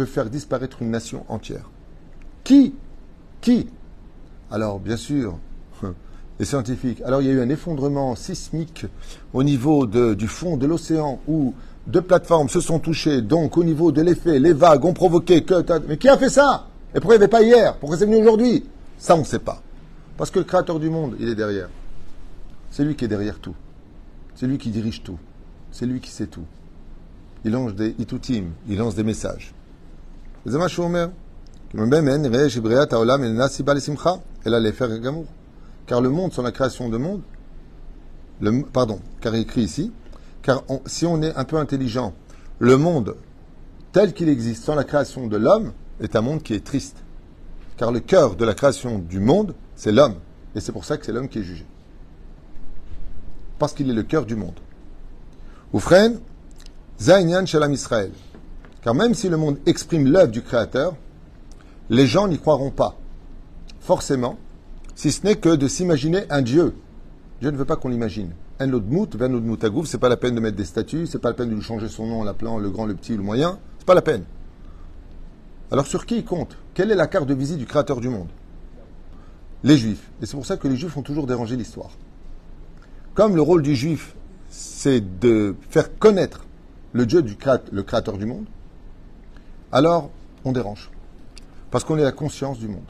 peut 0.00 0.06
faire 0.06 0.30
disparaître 0.30 0.80
une 0.80 0.90
nation 0.90 1.26
entière. 1.28 1.68
Qui? 2.42 2.74
Qui? 3.42 3.68
Alors, 4.50 4.80
bien 4.80 4.96
sûr, 4.96 5.38
les 6.38 6.46
scientifiques. 6.46 7.02
Alors, 7.02 7.20
il 7.20 7.28
y 7.28 7.30
a 7.30 7.34
eu 7.34 7.40
un 7.42 7.50
effondrement 7.50 8.16
sismique 8.16 8.86
au 9.34 9.42
niveau 9.42 9.86
du 9.86 10.26
fond 10.26 10.56
de 10.56 10.66
l'océan 10.66 11.20
où 11.28 11.52
deux 11.86 12.00
plateformes 12.00 12.48
se 12.48 12.60
sont 12.60 12.78
touchées, 12.78 13.20
donc 13.20 13.58
au 13.58 13.64
niveau 13.64 13.92
de 13.92 14.00
l'effet, 14.00 14.38
les 14.38 14.54
vagues 14.54 14.86
ont 14.86 14.94
provoqué 14.94 15.44
que... 15.44 15.62
Mais 15.86 15.98
qui 15.98 16.08
a 16.08 16.16
fait 16.16 16.30
ça? 16.30 16.68
Et 16.94 17.00
pourquoi 17.00 17.16
il 17.16 17.18
n'y 17.18 17.24
avait 17.24 17.30
pas 17.30 17.42
hier? 17.42 17.76
Pourquoi 17.76 17.98
c'est 17.98 18.06
venu 18.06 18.16
aujourd'hui? 18.16 18.64
Ça, 18.96 19.16
on 19.16 19.20
ne 19.20 19.24
sait 19.24 19.38
pas. 19.38 19.60
Parce 20.16 20.30
que 20.30 20.38
le 20.38 20.46
créateur 20.46 20.80
du 20.80 20.88
monde, 20.88 21.14
il 21.20 21.28
est 21.28 21.34
derrière. 21.34 21.68
C'est 22.70 22.84
lui 22.84 22.96
qui 22.96 23.04
est 23.04 23.08
derrière 23.08 23.38
tout. 23.38 23.54
C'est 24.34 24.46
lui 24.46 24.56
qui 24.56 24.70
dirige 24.70 25.02
tout. 25.02 25.18
C'est 25.70 25.84
lui 25.84 26.00
qui 26.00 26.10
sait 26.10 26.26
tout. 26.26 26.46
Il 27.44 27.52
lance 27.52 27.74
des 27.74 27.94
il 28.66 28.78
lance 28.78 28.94
des 28.94 29.04
messages. 29.04 29.52
Car 35.86 36.00
le 36.00 36.08
monde, 36.08 36.32
sans 36.32 36.42
la 36.42 36.52
création 36.52 36.88
de 36.88 36.96
monde, 36.96 37.22
le, 38.40 38.62
pardon, 38.62 39.00
car 39.20 39.34
il 39.34 39.42
écrit 39.42 39.62
ici, 39.62 39.92
car 40.42 40.62
si 40.86 41.04
on 41.04 41.20
est 41.20 41.34
un 41.34 41.44
peu 41.44 41.56
intelligent, 41.56 42.14
le 42.58 42.76
monde 42.76 43.16
tel 43.92 44.14
qu'il 44.14 44.28
existe 44.28 44.64
sans 44.64 44.74
la 44.74 44.84
création 44.84 45.26
de 45.26 45.36
l'homme 45.36 45.72
est 46.00 46.16
un 46.16 46.20
monde 46.20 46.42
qui 46.42 46.54
est 46.54 46.64
triste. 46.64 46.96
Car 47.76 47.92
le 47.92 48.00
cœur 48.00 48.36
de 48.36 48.44
la 48.44 48.54
création 48.54 48.98
du 48.98 49.20
monde, 49.20 49.54
c'est 49.74 49.92
l'homme. 49.92 50.16
Et 50.54 50.60
c'est 50.60 50.72
pour 50.72 50.84
ça 50.84 50.96
que 50.96 51.04
c'est 51.04 51.12
l'homme 51.12 51.28
qui 51.28 51.40
est 51.40 51.44
jugé. 51.44 51.66
Parce 53.58 53.72
qu'il 53.72 53.90
est 53.90 53.94
le 53.94 54.02
cœur 54.02 54.26
du 54.26 54.36
monde. 54.36 54.58
Oufren, 55.72 56.20
Zainyan 57.00 57.46
Shalom 57.46 57.72
Israël. 57.72 58.12
Car 58.82 58.94
même 58.94 59.14
si 59.14 59.28
le 59.28 59.36
monde 59.36 59.58
exprime 59.66 60.06
l'œuvre 60.06 60.32
du 60.32 60.42
Créateur, 60.42 60.96
les 61.88 62.06
gens 62.06 62.28
n'y 62.28 62.38
croiront 62.38 62.70
pas. 62.70 62.96
Forcément, 63.80 64.38
si 64.94 65.12
ce 65.12 65.26
n'est 65.26 65.36
que 65.36 65.54
de 65.54 65.68
s'imaginer 65.68 66.24
un 66.30 66.42
Dieu. 66.42 66.74
Dieu 67.40 67.50
ne 67.50 67.56
veut 67.56 67.64
pas 67.64 67.76
qu'on 67.76 67.88
l'imagine 67.88 68.32
un 68.60 68.70
c'est 69.86 69.98
pas 69.98 70.08
la 70.10 70.16
peine 70.18 70.34
de 70.34 70.40
mettre 70.40 70.56
des 70.56 70.66
statues, 70.66 71.06
c'est 71.06 71.18
pas 71.18 71.30
la 71.30 71.34
peine 71.34 71.48
de 71.48 71.54
lui 71.54 71.62
changer 71.62 71.88
son 71.88 72.06
nom 72.06 72.20
en 72.20 72.24
l'appelant 72.24 72.58
le 72.58 72.68
grand, 72.68 72.84
le 72.84 72.94
petit, 72.94 73.16
le 73.16 73.22
moyen, 73.22 73.58
c'est 73.78 73.86
pas 73.86 73.94
la 73.94 74.02
peine. 74.02 74.24
Alors 75.70 75.86
sur 75.86 76.04
qui 76.04 76.18
il 76.18 76.24
compte? 76.24 76.58
Quelle 76.74 76.90
est 76.90 76.96
la 76.96 77.06
carte 77.06 77.26
de 77.26 77.32
visite 77.32 77.56
du 77.56 77.64
créateur 77.64 78.00
du 78.00 78.10
monde? 78.10 78.28
Les 79.64 79.78
juifs. 79.78 80.10
Et 80.20 80.26
c'est 80.26 80.36
pour 80.36 80.44
ça 80.44 80.58
que 80.58 80.68
les 80.68 80.76
juifs 80.76 80.94
ont 80.96 81.02
toujours 81.02 81.26
dérangé 81.26 81.56
l'histoire. 81.56 81.90
Comme 83.14 83.34
le 83.34 83.42
rôle 83.42 83.62
du 83.62 83.74
juif, 83.74 84.14
c'est 84.50 85.00
de 85.20 85.56
faire 85.70 85.98
connaître 85.98 86.44
le 86.92 87.06
Dieu 87.06 87.22
du 87.22 87.38
le 87.72 87.82
créateur 87.82 88.18
du 88.18 88.26
monde, 88.26 88.44
alors 89.72 90.10
on 90.44 90.52
dérange. 90.52 90.90
Parce 91.70 91.84
qu'on 91.84 91.98
est 91.98 92.02
la 92.02 92.12
conscience 92.12 92.58
du 92.58 92.68
monde. 92.68 92.82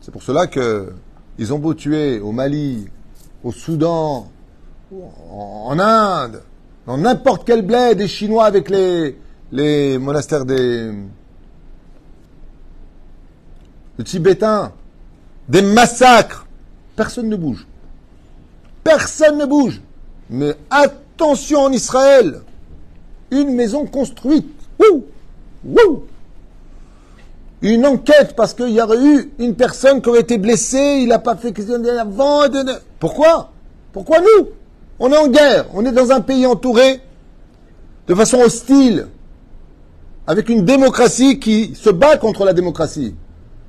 C'est 0.00 0.10
pour 0.10 0.22
cela 0.22 0.46
que 0.46 0.92
ils 1.38 1.52
ont 1.52 1.58
beau 1.58 1.74
tuer 1.74 2.20
au 2.20 2.32
Mali, 2.32 2.86
au 3.42 3.52
Soudan, 3.52 4.30
en 5.30 5.78
Inde, 5.78 6.42
dans 6.86 6.96
n'importe 6.96 7.46
quel 7.46 7.62
bled 7.62 7.98
des 7.98 8.08
Chinois 8.08 8.46
avec 8.46 8.70
les, 8.70 9.18
les 9.52 9.98
monastères 9.98 10.44
des, 10.44 10.92
Tibétains, 14.04 14.72
des 15.48 15.62
massacres. 15.62 16.46
Personne 16.94 17.28
ne 17.28 17.36
bouge. 17.36 17.66
Personne 18.84 19.38
ne 19.38 19.46
bouge. 19.46 19.80
Mais 20.30 20.54
attention 20.70 21.60
en 21.60 21.72
Israël, 21.72 22.42
une 23.30 23.54
maison 23.54 23.86
construite. 23.86 24.52
Une 27.62 27.86
enquête 27.86 28.34
parce 28.36 28.54
qu'il 28.54 28.70
y 28.70 28.80
aurait 28.80 29.02
eu 29.02 29.32
une 29.38 29.54
personne 29.54 30.02
qui 30.02 30.08
aurait 30.08 30.20
été 30.20 30.38
blessée, 30.38 30.98
il 31.02 31.08
n'a 31.08 31.18
pas 31.18 31.36
fait 31.36 31.52
question 31.52 31.82
avant. 31.98 32.42
Pourquoi? 32.98 33.50
Pourquoi 33.92 34.20
nous? 34.20 34.48
On 34.98 35.12
est 35.12 35.16
en 35.16 35.28
guerre, 35.28 35.66
on 35.74 35.84
est 35.84 35.92
dans 35.92 36.10
un 36.10 36.20
pays 36.20 36.46
entouré 36.46 37.00
de 38.06 38.14
façon 38.14 38.38
hostile. 38.40 39.08
avec 40.26 40.48
une 40.48 40.64
démocratie 40.64 41.38
qui 41.38 41.74
se 41.74 41.90
bat 41.90 42.16
contre 42.16 42.44
la 42.44 42.52
démocratie. 42.52 43.14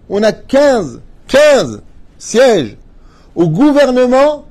On 0.10 0.23
a 0.23 0.32
15, 0.32 1.02
15 1.28 1.82
sièges 2.17 2.78
au 3.36 3.47
gouvernement 3.47 4.45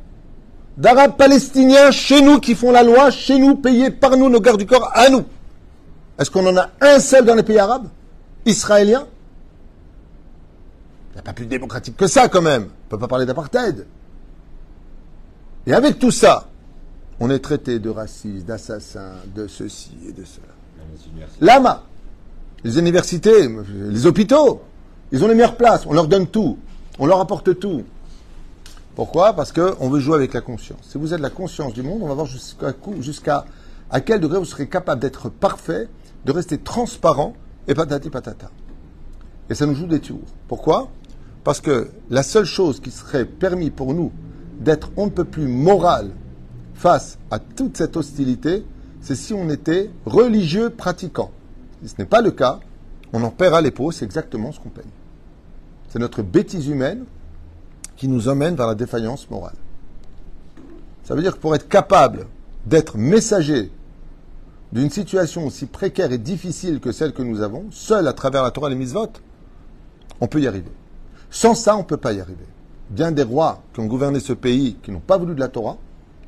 d'Arabes 0.77 1.17
palestiniens 1.17 1.91
chez 1.91 2.21
nous 2.21 2.39
qui 2.39 2.55
font 2.55 2.71
la 2.71 2.83
loi, 2.83 3.11
chez 3.11 3.39
nous, 3.39 3.57
payés 3.57 3.91
par 3.91 4.17
nous, 4.17 4.29
nos 4.29 4.41
gardes 4.41 4.59
du 4.59 4.67
corps, 4.67 4.91
à 4.95 5.09
nous. 5.09 5.25
Est-ce 6.19 6.31
qu'on 6.31 6.47
en 6.47 6.57
a 6.57 6.71
un 6.81 6.99
seul 6.99 7.25
dans 7.25 7.35
les 7.35 7.43
pays 7.43 7.59
arabes 7.59 7.89
Israéliens 8.47 9.07
Il 11.11 11.15
n'y 11.15 11.21
a 11.21 11.23
pas 11.23 11.33
plus 11.33 11.47
démocratique 11.47 11.97
que 11.97 12.07
ça 12.07 12.29
quand 12.29 12.43
même. 12.43 12.63
On 12.63 12.67
ne 12.67 12.91
peut 12.91 12.99
pas 12.99 13.09
parler 13.09 13.27
d'apartheid. 13.27 13.87
Et 15.67 15.75
avec 15.75 15.99
tout 15.99 16.11
ça, 16.11 16.49
on 17.19 17.31
est 17.31 17.41
traité 17.41 17.79
de 17.79 17.91
raciste, 17.91 18.47
d'assassin, 18.47 19.13
de 19.35 19.47
ceci 19.47 19.93
et 20.09 20.13
de 20.13 20.25
cela. 20.25 20.47
Lama, 21.41 21.83
les 22.63 22.79
universités, 22.79 23.49
les 23.69 24.07
hôpitaux, 24.07 24.63
ils 25.13 25.25
ont 25.25 25.29
les 25.29 25.35
meilleures 25.35 25.57
places, 25.57 25.87
on 25.87 25.93
leur 25.93 26.09
donne 26.09 26.27
tout, 26.27 26.59
on 26.99 27.07
leur 27.07 27.21
apporte 27.21 27.59
tout. 27.59 27.85
Pourquoi? 28.95 29.35
Parce 29.35 29.53
qu'on 29.53 29.91
veut 29.91 30.01
jouer 30.01 30.15
avec 30.15 30.33
la 30.33 30.41
conscience. 30.41 30.81
Si 30.83 30.99
vous 30.99 31.13
êtes 31.13 31.21
la 31.21 31.31
conscience 31.31 31.75
du 31.75 31.83
monde, 31.83 32.01
on 32.03 32.09
va 32.09 32.15
voir 32.15 32.27
jusqu'à 32.27 32.73
quel 34.05 34.21
degré 34.21 34.39
vous 34.39 34.45
serez 34.45 34.69
capable 34.69 35.01
d'être 35.01 35.29
parfait, 35.29 35.89
de 36.27 36.33
rester 36.33 36.59
transparent 36.59 37.35
et 37.69 37.75
patati 37.75 38.11
patata. 38.11 38.51
Et 39.49 39.55
ça 39.55 39.65
nous 39.65 39.75
joue 39.75 39.87
des 39.87 40.01
tours. 40.01 40.27
Pourquoi? 40.49 40.91
Parce 41.45 41.61
que 41.61 41.89
la 42.11 42.25
seule 42.25 42.45
chose 42.45 42.81
qui 42.81 42.91
serait 42.91 43.25
permis 43.25 43.71
pour 43.71 43.95
nous 43.95 44.13
d'être 44.59 44.91
on 44.97 45.07
ne 45.07 45.11
peut 45.11 45.25
plus 45.25 45.47
moral 45.47 46.11
face 46.75 47.19
à 47.31 47.39
toute 47.39 47.77
cette 47.77 47.97
hostilité, 47.97 48.65
c'est 49.01 49.15
si 49.15 49.33
on 49.33 49.49
était 49.49 49.89
religieux 50.05 50.71
pratiquant. 50.71 51.31
Si 51.81 51.91
ce 51.91 51.95
n'est 51.99 52.09
pas 52.09 52.23
le 52.23 52.33
cas, 52.33 52.59
on 53.13 53.23
en 53.23 53.31
paiera 53.31 53.61
les 53.61 53.71
pots, 53.71 53.93
c'est 53.93 54.05
exactement 54.05 54.51
ce 54.51 54.59
qu'on 54.59 54.69
paye. 54.69 54.85
C'est 55.89 56.01
notre 56.01 56.23
bêtise 56.23 56.67
humaine 56.67 57.05
qui 57.97 58.09
nous 58.09 58.29
emmène 58.29 58.57
vers 58.57 58.67
la 58.67 58.75
défaillance 58.75 59.31
morale. 59.31 59.55
Ça 61.05 61.15
veut 61.15 61.23
dire 61.23 61.37
que 61.37 61.41
pour 61.41 61.55
être 61.55 61.69
capable 61.69 62.27
d'être 62.67 62.99
messager 62.99 63.71
d'une 64.73 64.91
situation 64.91 65.47
aussi 65.47 65.67
précaire 65.67 66.13
et 66.13 66.19
difficile 66.19 66.81
que 66.81 66.93
celle 66.93 67.13
que 67.13 67.23
nous 67.23 67.41
avons, 67.41 67.67
seul 67.71 68.09
à 68.09 68.13
travers 68.13 68.43
la 68.43 68.51
Torah 68.51 68.69
et 68.69 68.71
les 68.71 68.77
mitzvot, 68.77 69.09
on 70.21 70.27
peut 70.27 70.41
y 70.41 70.47
arriver. 70.47 70.73
Sans 71.31 71.55
ça, 71.55 71.77
on 71.77 71.81
ne 71.81 71.85
peut 71.85 71.97
pas 71.97 72.13
y 72.13 72.21
arriver. 72.21 72.47
Bien 72.91 73.13
des 73.13 73.23
rois 73.23 73.63
qui 73.73 73.81
ont 73.81 73.87
gouverné 73.87 74.21
ce 74.21 74.33
pays, 74.33 74.77
qui 74.83 74.91
n'ont 74.91 75.01
pas 75.01 75.19
voulu 75.19 75.35
de 75.35 75.41
la 75.41 75.49
Torah, 75.49 75.77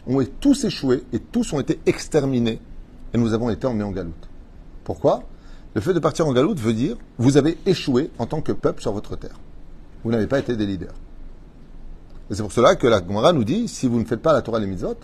ont 0.07 0.25
tous 0.41 0.65
échoué 0.65 1.05
et 1.13 1.19
tous 1.19 1.53
ont 1.53 1.61
été 1.61 1.81
exterminés 1.87 2.61
et 3.13 3.19
nous 3.19 3.33
avons 3.33 3.51
été 3.51 3.67
emmenés 3.67 3.85
en 3.85 3.91
galoute. 3.91 4.29
Pourquoi? 4.85 5.23
Le 5.75 5.81
fait 5.81 5.95
de 5.95 5.99
partir 5.99 6.27
en 6.27 6.33
galoute 6.33 6.59
veut 6.59 6.73
dire 6.73 6.97
vous 7.19 7.37
avez 7.37 7.59
échoué 7.67 8.11
en 8.19 8.27
tant 8.27 8.41
que 8.41 8.53
peuple 8.53 8.81
sur 8.81 8.93
votre 8.93 9.17
terre. 9.17 9.39
Vous 10.03 10.11
n'avez 10.11 10.27
pas 10.27 10.39
été 10.39 10.57
des 10.57 10.67
leaders. 10.67 10.95
Et 12.31 12.35
c'est 12.35 12.43
pour 12.43 12.53
cela 12.53 12.75
que 12.75 12.87
la 12.87 12.99
Gemara 12.99 13.33
nous 13.33 13.45
dit 13.45 13.69
si 13.69 13.87
vous 13.87 13.99
ne 13.99 14.05
faites 14.05 14.23
pas 14.23 14.33
la 14.33 14.43
Torah 14.43 14.59
et 14.59 14.63
les 14.63 14.67
mitzvot, 14.67 14.97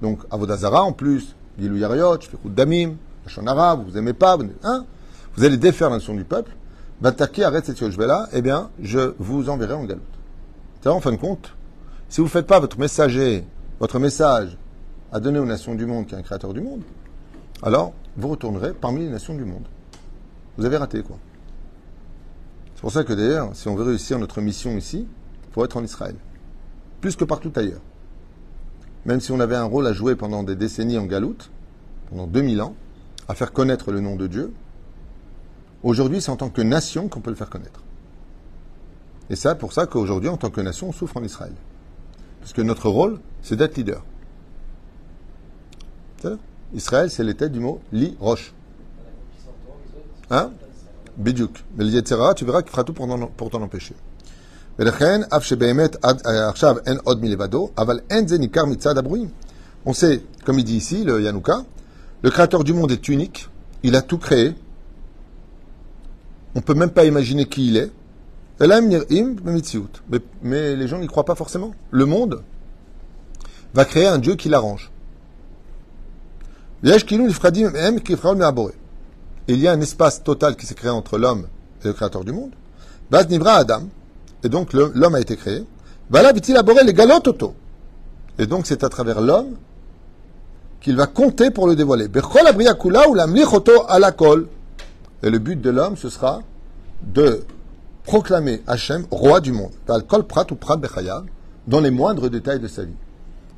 donc 0.00 0.20
Avodazara 0.30 0.82
en 0.82 0.92
plus, 0.92 1.34
Gilou 1.58 1.76
Yariot, 1.76 2.20
Shfichut 2.20 2.38
Damim, 2.44 2.96
Lachon 3.24 3.84
vous 3.84 3.92
n'aimez 3.92 4.12
pas, 4.12 4.36
vous, 4.36 4.48
hein, 4.62 4.84
vous 5.34 5.44
allez 5.44 5.56
défaire 5.56 5.90
la 5.90 5.96
nation 5.96 6.14
du 6.14 6.24
peuple, 6.24 6.52
Bataki 7.00 7.42
arrête 7.42 7.66
cette 7.66 7.80
là, 7.98 8.28
eh 8.32 8.42
bien, 8.42 8.70
je 8.80 9.14
vous 9.18 9.48
enverrai 9.48 9.74
en 9.74 9.84
galoute. 9.84 10.02
C'est 10.80 10.88
en 10.88 11.00
fin 11.00 11.12
de 11.12 11.16
compte, 11.16 11.54
si 12.08 12.20
vous 12.20 12.26
ne 12.26 12.30
faites 12.30 12.46
pas 12.46 12.60
votre 12.60 12.78
messager 12.78 13.44
votre 13.82 13.98
message 13.98 14.56
à 15.10 15.18
donner 15.18 15.40
aux 15.40 15.44
nations 15.44 15.74
du 15.74 15.86
monde 15.86 16.06
qui 16.06 16.14
est 16.14 16.18
un 16.18 16.22
créateur 16.22 16.54
du 16.54 16.60
monde, 16.60 16.82
alors 17.64 17.92
vous 18.16 18.28
retournerez 18.28 18.74
parmi 18.74 19.00
les 19.00 19.08
nations 19.08 19.34
du 19.34 19.44
monde. 19.44 19.64
Vous 20.56 20.64
avez 20.64 20.76
raté 20.76 21.02
quoi. 21.02 21.16
C'est 22.76 22.80
pour 22.80 22.92
ça 22.92 23.02
que 23.02 23.12
d'ailleurs, 23.12 23.50
si 23.54 23.66
on 23.66 23.74
veut 23.74 23.82
réussir 23.82 24.20
notre 24.20 24.40
mission 24.40 24.76
ici, 24.76 25.08
il 25.08 25.52
faut 25.52 25.64
être 25.64 25.76
en 25.76 25.82
Israël. 25.82 26.14
Plus 27.00 27.16
que 27.16 27.24
partout 27.24 27.50
ailleurs. 27.56 27.80
Même 29.04 29.20
si 29.20 29.32
on 29.32 29.40
avait 29.40 29.56
un 29.56 29.64
rôle 29.64 29.86
à 29.86 29.92
jouer 29.92 30.14
pendant 30.14 30.42
des 30.42 30.54
décennies 30.54 30.98
en 30.98 31.06
Galoute, 31.06 31.50
pendant 32.10 32.26
2000 32.26 32.62
ans, 32.62 32.74
à 33.28 33.34
faire 33.34 33.52
connaître 33.52 33.92
le 33.92 34.00
nom 34.00 34.16
de 34.16 34.26
Dieu, 34.26 34.52
aujourd'hui 35.82 36.20
c'est 36.20 36.30
en 36.30 36.36
tant 36.36 36.50
que 36.50 36.62
nation 36.62 37.08
qu'on 37.08 37.20
peut 37.20 37.30
le 37.30 37.36
faire 37.36 37.50
connaître. 37.50 37.82
Et 39.30 39.36
c'est 39.36 39.56
pour 39.56 39.72
ça 39.72 39.86
qu'aujourd'hui, 39.86 40.28
en 40.28 40.36
tant 40.36 40.50
que 40.50 40.60
nation, 40.60 40.88
on 40.88 40.92
souffre 40.92 41.16
en 41.16 41.24
Israël. 41.24 41.54
Parce 42.40 42.52
que 42.52 42.60
notre 42.60 42.88
rôle, 42.88 43.20
c'est 43.40 43.56
d'être 43.56 43.76
leader. 43.76 44.04
Israël, 46.74 47.10
c'est 47.10 47.34
têtes 47.34 47.52
du 47.52 47.60
mot 47.60 47.80
li 47.92 48.16
roche. 48.20 48.52
Hein? 50.30 50.50
Bidjuk. 51.16 51.64
Mais 51.76 51.84
le 51.84 52.02
tu 52.34 52.44
verras 52.44 52.62
qu'il 52.62 52.70
fera 52.70 52.84
tout 52.84 52.92
pour 52.92 53.50
t'en 53.50 53.62
empêcher. 53.62 53.94
On 59.84 59.92
sait, 59.92 60.22
comme 60.44 60.58
il 60.58 60.64
dit 60.64 60.76
ici, 60.76 61.04
le 61.04 61.20
Yanouka, 61.20 61.64
le 62.22 62.30
créateur 62.30 62.64
du 62.64 62.72
monde 62.72 62.90
est 62.90 63.08
unique, 63.08 63.50
il 63.82 63.96
a 63.96 64.02
tout 64.02 64.16
créé. 64.18 64.54
On 66.54 66.60
ne 66.60 66.64
peut 66.64 66.74
même 66.74 66.90
pas 66.90 67.04
imaginer 67.04 67.46
qui 67.46 67.68
il 67.68 67.76
est. 67.76 67.90
Mais, 70.08 70.20
mais 70.42 70.76
les 70.76 70.88
gens 70.88 70.98
n'y 70.98 71.06
croient 71.06 71.24
pas 71.24 71.34
forcément. 71.34 71.74
Le 71.90 72.06
monde 72.06 72.42
va 73.74 73.84
créer 73.84 74.06
un 74.06 74.18
Dieu 74.18 74.36
qui 74.36 74.48
l'arrange. 74.48 74.90
Il 79.48 79.58
y 79.58 79.68
a 79.68 79.72
un 79.72 79.80
espace 79.80 80.22
total 80.22 80.56
qui 80.56 80.66
s'est 80.66 80.74
créé 80.74 80.90
entre 80.90 81.18
l'homme 81.18 81.46
et 81.82 81.88
le 81.88 81.92
créateur 81.92 82.24
du 82.24 82.32
monde. 82.32 82.52
Adam. 83.12 83.82
Et 84.44 84.48
donc 84.48 84.72
l'homme 84.72 85.14
a 85.14 85.20
été 85.20 85.36
créé. 85.36 85.64
Et 88.38 88.46
donc 88.46 88.66
c'est 88.66 88.84
à 88.84 88.88
travers 88.88 89.20
l'homme 89.20 89.56
qu'il 90.80 90.96
va 90.96 91.06
compter 91.06 91.50
pour 91.50 91.66
le 91.68 91.76
dévoiler. 91.76 92.06
Et 95.24 95.30
le 95.30 95.38
but 95.38 95.60
de 95.60 95.70
l'homme, 95.70 95.96
ce 95.96 96.08
sera 96.08 96.40
de 97.02 97.44
proclamer 98.04 98.62
Hachem 98.66 99.06
roi 99.10 99.40
du 99.40 99.52
monde, 99.52 99.70
dans 101.68 101.80
les 101.80 101.90
moindres 101.90 102.28
détails 102.28 102.58
de 102.58 102.66
sa 102.66 102.84
vie. 102.84 102.96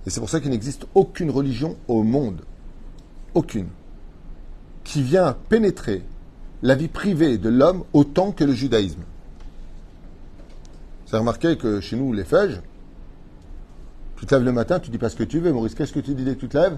Et 0.07 0.11
c'est 0.11 0.20
pour 0.20 0.29
ça 0.29 0.40
qu'il 0.40 0.51
n'existe 0.51 0.85
aucune 0.94 1.31
religion 1.31 1.77
au 1.88 2.03
monde, 2.03 2.42
aucune, 3.33 3.68
qui 4.85 5.03
vient 5.03 5.35
pénétrer 5.49 6.03
la 6.62 6.75
vie 6.75 6.88
privée 6.88 7.38
de 7.38 7.49
l'homme 7.49 7.85
autant 7.94 8.33
que 8.33 8.44
le 8.44 8.53
judaïsme. 8.53 9.01
Vous 11.14 11.18
avez 11.18 11.29
remarqué 11.29 11.57
que 11.57 11.81
chez 11.81 11.94
nous, 11.94 12.12
les 12.12 12.24
fèges, 12.24 12.61
tu 14.16 14.27
te 14.27 14.35
lèves 14.35 14.42
le 14.42 14.50
matin, 14.50 14.81
tu 14.81 14.90
dis 14.90 14.98
pas 14.98 15.09
ce 15.09 15.14
que 15.14 15.22
tu 15.22 15.38
veux. 15.38 15.53
Maurice, 15.53 15.77
qu'est-ce 15.77 15.92
que 15.92 16.00
tu 16.00 16.12
dis 16.12 16.24
dès 16.24 16.35
que 16.35 16.40
tu 16.40 16.48
te 16.48 16.59
lèves? 16.59 16.77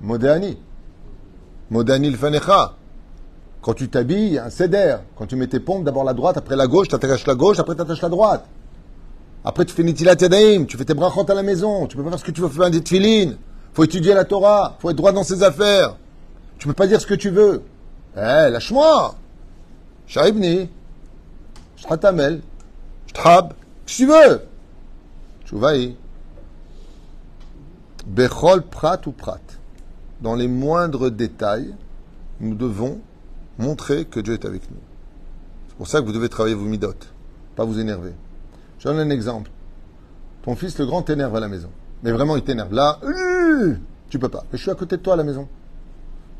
Modéani. 0.00 0.56
Modéani 1.68 2.08
le 2.08 2.16
fanecha. 2.16 2.72
Quand 3.60 3.74
tu 3.74 3.90
t'habilles, 3.90 4.38
un 4.38 4.48
céder. 4.48 4.96
Quand 5.14 5.26
tu 5.26 5.36
mets 5.36 5.46
tes 5.46 5.60
pompes, 5.60 5.84
d'abord 5.84 6.04
la 6.04 6.14
droite, 6.14 6.38
après 6.38 6.56
la 6.56 6.66
gauche, 6.66 6.88
tu 6.88 6.94
attaches 6.94 7.26
la 7.26 7.34
gauche, 7.34 7.58
après 7.58 7.74
tu 7.74 7.82
attaches 7.82 8.00
la 8.00 8.08
droite. 8.08 8.46
Après 9.44 9.66
tu 9.66 9.74
fais 9.74 9.82
Nitilat 9.82 10.14
Yadaim, 10.18 10.64
tu 10.64 10.78
fais 10.78 10.86
tes 10.86 10.94
brachot 10.94 11.30
à 11.30 11.34
la 11.34 11.42
maison, 11.42 11.86
tu 11.86 11.98
peux 11.98 12.02
pas 12.02 12.08
faire 12.08 12.18
ce 12.18 12.24
que 12.24 12.30
tu 12.30 12.40
veux 12.40 12.48
faire 12.48 12.70
des 12.70 12.80
tefilines. 12.80 13.36
faut 13.74 13.84
étudier 13.84 14.14
la 14.14 14.24
Torah, 14.24 14.78
faut 14.78 14.88
être 14.88 14.96
droit 14.96 15.12
dans 15.12 15.22
ses 15.22 15.42
affaires. 15.42 15.98
Tu 16.56 16.66
peux 16.66 16.72
pas 16.72 16.86
dire 16.86 16.98
ce 16.98 17.06
que 17.06 17.12
tu 17.12 17.28
veux. 17.28 17.62
Eh, 18.16 18.48
lâche-moi 18.48 19.16
Shaibni, 20.06 20.70
Bechol 28.06 28.62
prat 28.62 29.00
ou 29.06 29.12
prat. 29.12 29.40
Dans 30.20 30.34
les 30.34 30.48
moindres 30.48 31.10
détails, 31.10 31.74
nous 32.40 32.54
devons 32.54 33.00
montrer 33.58 34.04
que 34.04 34.18
Dieu 34.20 34.34
est 34.34 34.44
avec 34.44 34.68
nous. 34.70 34.76
C'est 35.68 35.76
pour 35.76 35.86
ça 35.86 36.00
que 36.00 36.06
vous 36.06 36.12
devez 36.12 36.28
travailler 36.28 36.54
vos 36.54 36.64
midotes, 36.64 37.12
pas 37.54 37.64
vous 37.64 37.78
énerver. 37.78 38.12
Je 38.78 38.88
donne 38.88 38.98
un 38.98 39.10
exemple. 39.10 39.50
Ton 40.42 40.56
fils, 40.56 40.78
le 40.78 40.86
grand, 40.86 41.02
t'énerve 41.02 41.36
à 41.36 41.40
la 41.40 41.48
maison. 41.48 41.70
Mais 42.02 42.12
vraiment, 42.12 42.36
il 42.36 42.42
t'énerve. 42.42 42.72
Là, 42.72 42.98
euh, 43.04 43.74
tu 44.08 44.18
peux 44.18 44.28
pas. 44.28 44.44
Mais 44.50 44.58
je 44.58 44.62
suis 44.62 44.70
à 44.70 44.74
côté 44.74 44.96
de 44.96 45.02
toi 45.02 45.14
à 45.14 45.16
la 45.16 45.24
maison. 45.24 45.48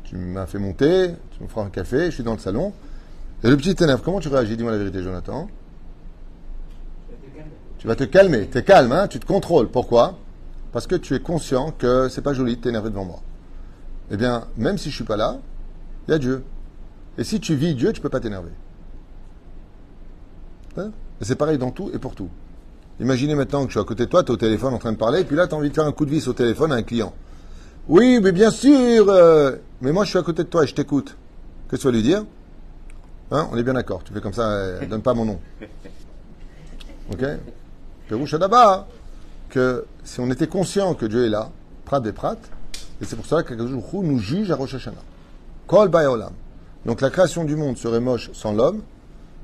Tu 0.03 0.15
m'as 0.17 0.45
fait 0.45 0.59
monter, 0.59 1.13
tu 1.31 1.43
me 1.43 1.47
feras 1.47 1.63
un 1.63 1.69
café, 1.69 2.05
je 2.05 2.11
suis 2.11 2.23
dans 2.23 2.33
le 2.33 2.39
salon. 2.39 2.73
Et 3.43 3.49
le 3.49 3.57
petit 3.57 3.75
t'énerve. 3.75 4.01
Comment 4.01 4.19
tu 4.19 4.29
réagis? 4.29 4.57
Dis-moi 4.57 4.71
la 4.71 4.77
vérité, 4.77 5.01
Jonathan. 5.03 5.47
Tu 7.77 7.87
vas 7.87 7.95
te 7.95 8.03
calmer. 8.03 8.49
Tu 8.51 8.57
es 8.57 8.63
calme, 8.63 8.91
hein? 8.91 9.07
Tu 9.07 9.19
te 9.19 9.25
contrôles. 9.25 9.69
Pourquoi? 9.69 10.17
Parce 10.71 10.87
que 10.87 10.95
tu 10.95 11.15
es 11.15 11.19
conscient 11.19 11.71
que 11.71 12.09
c'est 12.09 12.21
pas 12.21 12.33
joli 12.33 12.57
de 12.57 12.61
t'énerver 12.61 12.89
devant 12.89 13.05
moi. 13.05 13.19
Eh 14.11 14.17
bien, 14.17 14.47
même 14.57 14.77
si 14.77 14.89
je 14.89 14.95
suis 14.95 15.03
pas 15.03 15.17
là, 15.17 15.37
il 16.07 16.11
y 16.11 16.13
a 16.13 16.17
Dieu. 16.17 16.43
Et 17.17 17.23
si 17.23 17.39
tu 17.39 17.55
vis 17.55 17.75
Dieu, 17.75 17.93
tu 17.93 18.01
peux 18.01 18.09
pas 18.09 18.19
t'énerver. 18.19 18.51
Hein? 20.77 20.91
C'est 21.21 21.35
pareil 21.35 21.57
dans 21.57 21.71
tout 21.71 21.89
et 21.93 21.99
pour 21.99 22.15
tout. 22.15 22.29
Imaginez 22.99 23.35
maintenant 23.35 23.61
que 23.61 23.67
je 23.67 23.73
suis 23.73 23.79
à 23.79 23.83
côté 23.83 24.05
de 24.05 24.09
toi, 24.09 24.23
tu 24.23 24.31
es 24.31 24.33
au 24.33 24.37
téléphone 24.37 24.73
en 24.73 24.77
train 24.77 24.91
de 24.91 24.97
parler, 24.97 25.21
et 25.21 25.23
puis 25.23 25.35
là, 25.35 25.47
tu 25.47 25.53
as 25.53 25.57
envie 25.57 25.69
de 25.69 25.73
faire 25.75 25.85
un 25.85 25.91
coup 25.91 26.05
de 26.05 26.11
vis 26.11 26.27
au 26.27 26.33
téléphone 26.33 26.71
à 26.71 26.75
un 26.75 26.83
client. 26.83 27.13
Oui, 27.87 28.19
mais 28.21 28.31
bien 28.31 28.51
sûr. 28.51 29.09
euh, 29.09 29.55
mais 29.81 29.91
moi, 29.91 30.03
je 30.03 30.09
suis 30.09 30.19
à 30.19 30.23
côté 30.23 30.43
de 30.43 30.49
toi 30.49 30.63
et 30.63 30.67
je 30.67 30.75
t'écoute. 30.75 31.15
Que 31.69 31.75
tu 31.75 31.85
vas 31.85 31.91
lui 31.91 32.01
dire? 32.01 32.23
Hein 33.31 33.49
On 33.51 33.57
est 33.57 33.63
bien 33.63 33.73
d'accord. 33.73 34.03
Tu 34.03 34.13
fais 34.13 34.21
comme 34.21 34.33
ça, 34.33 34.49
euh, 34.49 34.85
donne 34.85 35.01
pas 35.01 35.13
mon 35.13 35.25
nom. 35.25 35.39
Ok 37.11 37.23
Pérouche 38.07 38.35
d'abord 38.35 38.87
que 39.49 39.85
si 40.03 40.19
on 40.19 40.29
était 40.29 40.47
conscient 40.47 40.93
que 40.93 41.05
Dieu 41.05 41.25
est 41.25 41.29
là, 41.29 41.51
prat 41.85 41.99
des 41.99 42.13
prat, 42.13 42.37
et 43.01 43.05
c'est 43.05 43.15
pour 43.15 43.25
cela 43.25 43.43
Hu 43.49 43.97
nous 44.03 44.19
juge 44.19 44.51
à 44.51 44.55
Rosh 44.55 44.75
Hashanah. 44.75 44.97
Kol. 45.67 45.91
Donc 46.85 47.01
la 47.01 47.09
création 47.09 47.43
du 47.43 47.55
monde 47.55 47.77
serait 47.77 47.99
moche 47.99 48.31
sans 48.33 48.53
l'homme, 48.53 48.81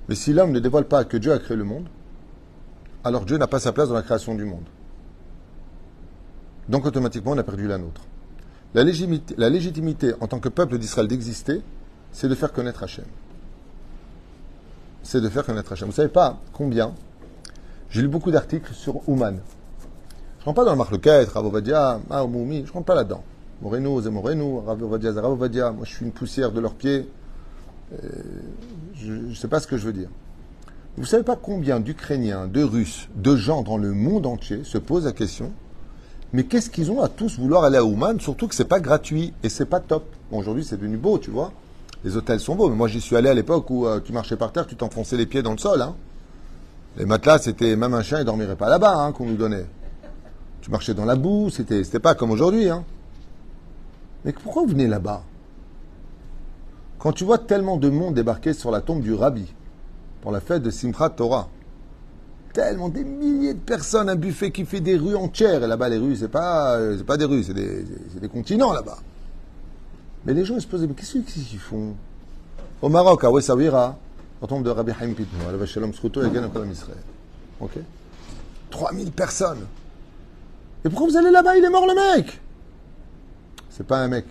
mais 0.08 0.16
si 0.16 0.34
l'homme 0.34 0.52
ne 0.52 0.60
dévoile 0.60 0.86
pas 0.86 1.04
que 1.04 1.18
Dieu 1.18 1.32
a 1.32 1.40
créé 1.40 1.58
le 1.58 1.64
monde, 1.64 1.88
alors 3.04 3.26
Dieu 3.26 3.38
n'a 3.38 3.48
pas 3.48 3.60
sa 3.60 3.74
place 3.74 3.90
dans 3.90 3.96
la 3.96 4.02
création 4.02 4.36
du 4.36 4.46
monde. 4.46 4.64
Donc 6.70 6.86
automatiquement, 6.86 7.32
on 7.32 7.38
a 7.38 7.44
perdu 7.44 7.68
la 7.68 7.78
nôtre. 7.78 8.02
La 8.74 8.84
légitimité, 8.84 9.36
la 9.38 9.50
légitimité 9.50 10.14
en 10.22 10.28
tant 10.28 10.40
que 10.40 10.50
peuple 10.50 10.78
d'Israël 10.78 11.08
d'exister, 11.08 11.62
c'est 12.12 12.30
de 12.30 12.36
faire 12.36 12.54
connaître 12.54 12.84
Hachem. 12.84 13.06
C'est 15.04 15.22
de 15.22 15.30
faire 15.30 15.46
connaître 15.46 15.72
Hachem. 15.72 15.88
Vous 15.88 15.94
savez 15.94 16.10
pas 16.10 16.40
combien 16.54 16.94
J'ai 17.90 18.02
lu 18.02 18.08
beaucoup 18.08 18.32
d'articles 18.32 18.74
sur 18.74 19.08
Ouman. 19.08 19.36
Je 20.40 20.42
ne 20.42 20.46
rentre 20.46 20.56
pas 20.56 20.66
dans 20.66 20.72
le 20.72 20.78
Marloquet, 20.78 21.26
Rav 21.26 21.46
Ovadia, 21.46 22.00
ah, 22.10 22.26
Moumi, 22.26 22.64
je 22.66 22.70
ne 22.70 22.74
rentre 22.74 22.86
pas 22.86 22.96
là-dedans. 22.96 23.24
Moreno, 23.62 24.02
c'est 24.02 24.10
Moreno, 24.10 24.64
Rav. 24.66 24.80
Moi, 24.80 25.00
je 25.84 25.90
suis 25.90 26.06
une 26.06 26.12
poussière 26.12 26.52
de 26.52 26.60
leurs 26.60 26.74
pieds. 26.74 27.08
Euh, 27.94 28.08
je 28.96 29.14
ne 29.14 29.34
sais 29.34 29.48
pas 29.48 29.60
ce 29.60 29.68
que 29.68 29.78
je 29.78 29.86
veux 29.86 29.94
dire. 29.94 30.10
Vous 30.98 31.06
savez 31.06 31.24
pas 31.24 31.36
combien 31.36 31.80
d'Ukrainiens, 31.80 32.48
de 32.48 32.64
Russes, 32.64 33.10
de 33.16 33.36
gens 33.36 33.62
dans 33.62 33.78
le 33.78 33.94
monde 33.94 34.26
entier 34.26 34.64
se 34.64 34.78
posent 34.78 35.06
la 35.06 35.12
question 35.12 35.52
mais 36.34 36.46
qu'est-ce 36.46 36.72
qu'ils 36.72 36.92
ont 36.92 37.02
à 37.02 37.10
tous 37.10 37.38
vouloir 37.38 37.64
aller 37.64 37.78
à 37.78 37.86
Ouman 37.86 38.20
Surtout 38.20 38.48
que 38.48 38.56
c'est 38.56 38.66
pas 38.66 38.80
gratuit 38.80 39.34
et 39.44 39.50
c'est 39.50 39.68
pas 39.68 39.80
top. 39.80 40.04
Aujourd'hui, 40.32 40.64
c'est 40.64 40.78
devenu 40.78 40.98
beau, 40.98 41.20
tu 41.20 41.30
vois. 41.30 41.52
Les 42.04 42.18
hôtels 42.18 42.40
sont 42.40 42.56
beaux, 42.56 42.70
mais 42.70 42.76
moi, 42.76 42.88
j'y 42.88 43.00
suis 43.00 43.16
allé 43.16 43.30
à 43.30 43.34
l'époque 43.34 43.70
où 43.70 43.88
euh, 43.88 44.00
tu 44.04 44.12
marchais 44.12 44.36
par 44.36 44.52
terre, 44.52 44.68
tu 44.68 44.76
t'enfonçais 44.76 45.16
les 45.16 45.26
pieds 45.26 45.42
dans 45.42 45.54
le 45.54 45.58
sol. 45.58 45.82
Hein. 45.82 45.96
Les 46.98 47.06
matelas, 47.06 47.40
c'était 47.40 47.76
même 47.76 47.94
un 47.94 48.04
chien, 48.04 48.20
il 48.20 48.26
dormirait 48.26 48.56
pas 48.56 48.70
là-bas 48.70 48.96
hein, 48.96 49.12
qu'on 49.14 49.26
nous 49.26 49.38
donnait. 49.38 49.66
Tu 50.62 50.70
marchais 50.70 50.94
dans 50.94 51.06
la 51.06 51.16
boue, 51.16 51.50
c'était 51.50 51.84
c'était 51.84 52.00
pas 52.00 52.16
comme 52.16 52.32
aujourd'hui. 52.32 52.70
Hein. 52.70 52.84
Mais 54.24 54.32
pourquoi 54.32 54.64
vous 54.64 54.70
venez 54.70 54.88
là-bas? 54.88 55.24
Quand 57.00 57.12
tu 57.12 57.24
vois 57.24 57.38
tellement 57.38 57.78
de 57.78 57.90
monde 57.90 58.14
débarquer 58.14 58.54
sur 58.54 58.72
la 58.72 58.82
tombe 58.82 59.02
du 59.02 59.14
Rabbi 59.14 59.54
pour 60.22 60.32
la 60.32 60.40
fête 60.40 60.62
de 60.62 60.70
Simchat 60.70 61.10
Torah, 61.10 61.50
tellement 62.54 62.88
des 62.88 63.04
milliers 63.04 63.56
de 63.56 63.60
personnes, 63.60 64.08
un 64.08 64.16
buffet 64.16 64.52
qui 64.52 64.64
fait 64.64 64.80
des 64.80 64.96
rues 64.96 65.16
entières. 65.16 65.64
Et 65.64 65.68
là-bas, 65.68 65.90
les 65.90 65.98
rues, 65.98 66.16
c'est 66.16 66.30
pas, 66.30 66.76
euh, 66.76 66.98
c'est 66.98 67.04
pas 67.04 67.18
des 67.18 67.26
rues, 67.26 67.44
c'est 67.44 67.54
des, 67.54 67.86
c'est 68.14 68.22
des 68.22 68.30
continents 68.30 68.72
là-bas. 68.72 69.00
Mais 70.26 70.34
les 70.34 70.46
gens 70.46 70.60
se 70.60 70.68
posaient, 70.68 70.88
mais 70.88 70.94
qu'est-ce 70.94 71.18
qu'ils 71.20 71.60
font? 71.60 71.96
Au 72.82 72.90
Maroc, 72.90 73.24
à 73.24 73.32
Wessawira, 73.32 73.98
on 74.42 74.48
tombe 74.48 74.64
de 74.64 74.70
Rabbi 74.70 74.92
Haim 74.92 75.14
Pitno, 75.14 75.40
à 75.62 75.66
Shalom 75.66 75.94
Sruto 75.94 76.22
et 76.24 76.30
Gan 76.30 76.50
Israël. 76.70 76.98
Ok? 77.60 77.78
3000 78.70 79.12
personnes. 79.12 79.66
Et 80.84 80.90
pourquoi 80.90 81.08
vous 81.08 81.18
allez 81.18 81.32
là-bas? 81.32 81.56
Il 81.58 81.64
est 81.64 81.70
mort 81.70 81.88
le 81.88 81.96
mec 81.96 82.42
C'est 83.70 83.86
pas 83.86 84.00
un 84.00 84.08
mec, 84.08 84.26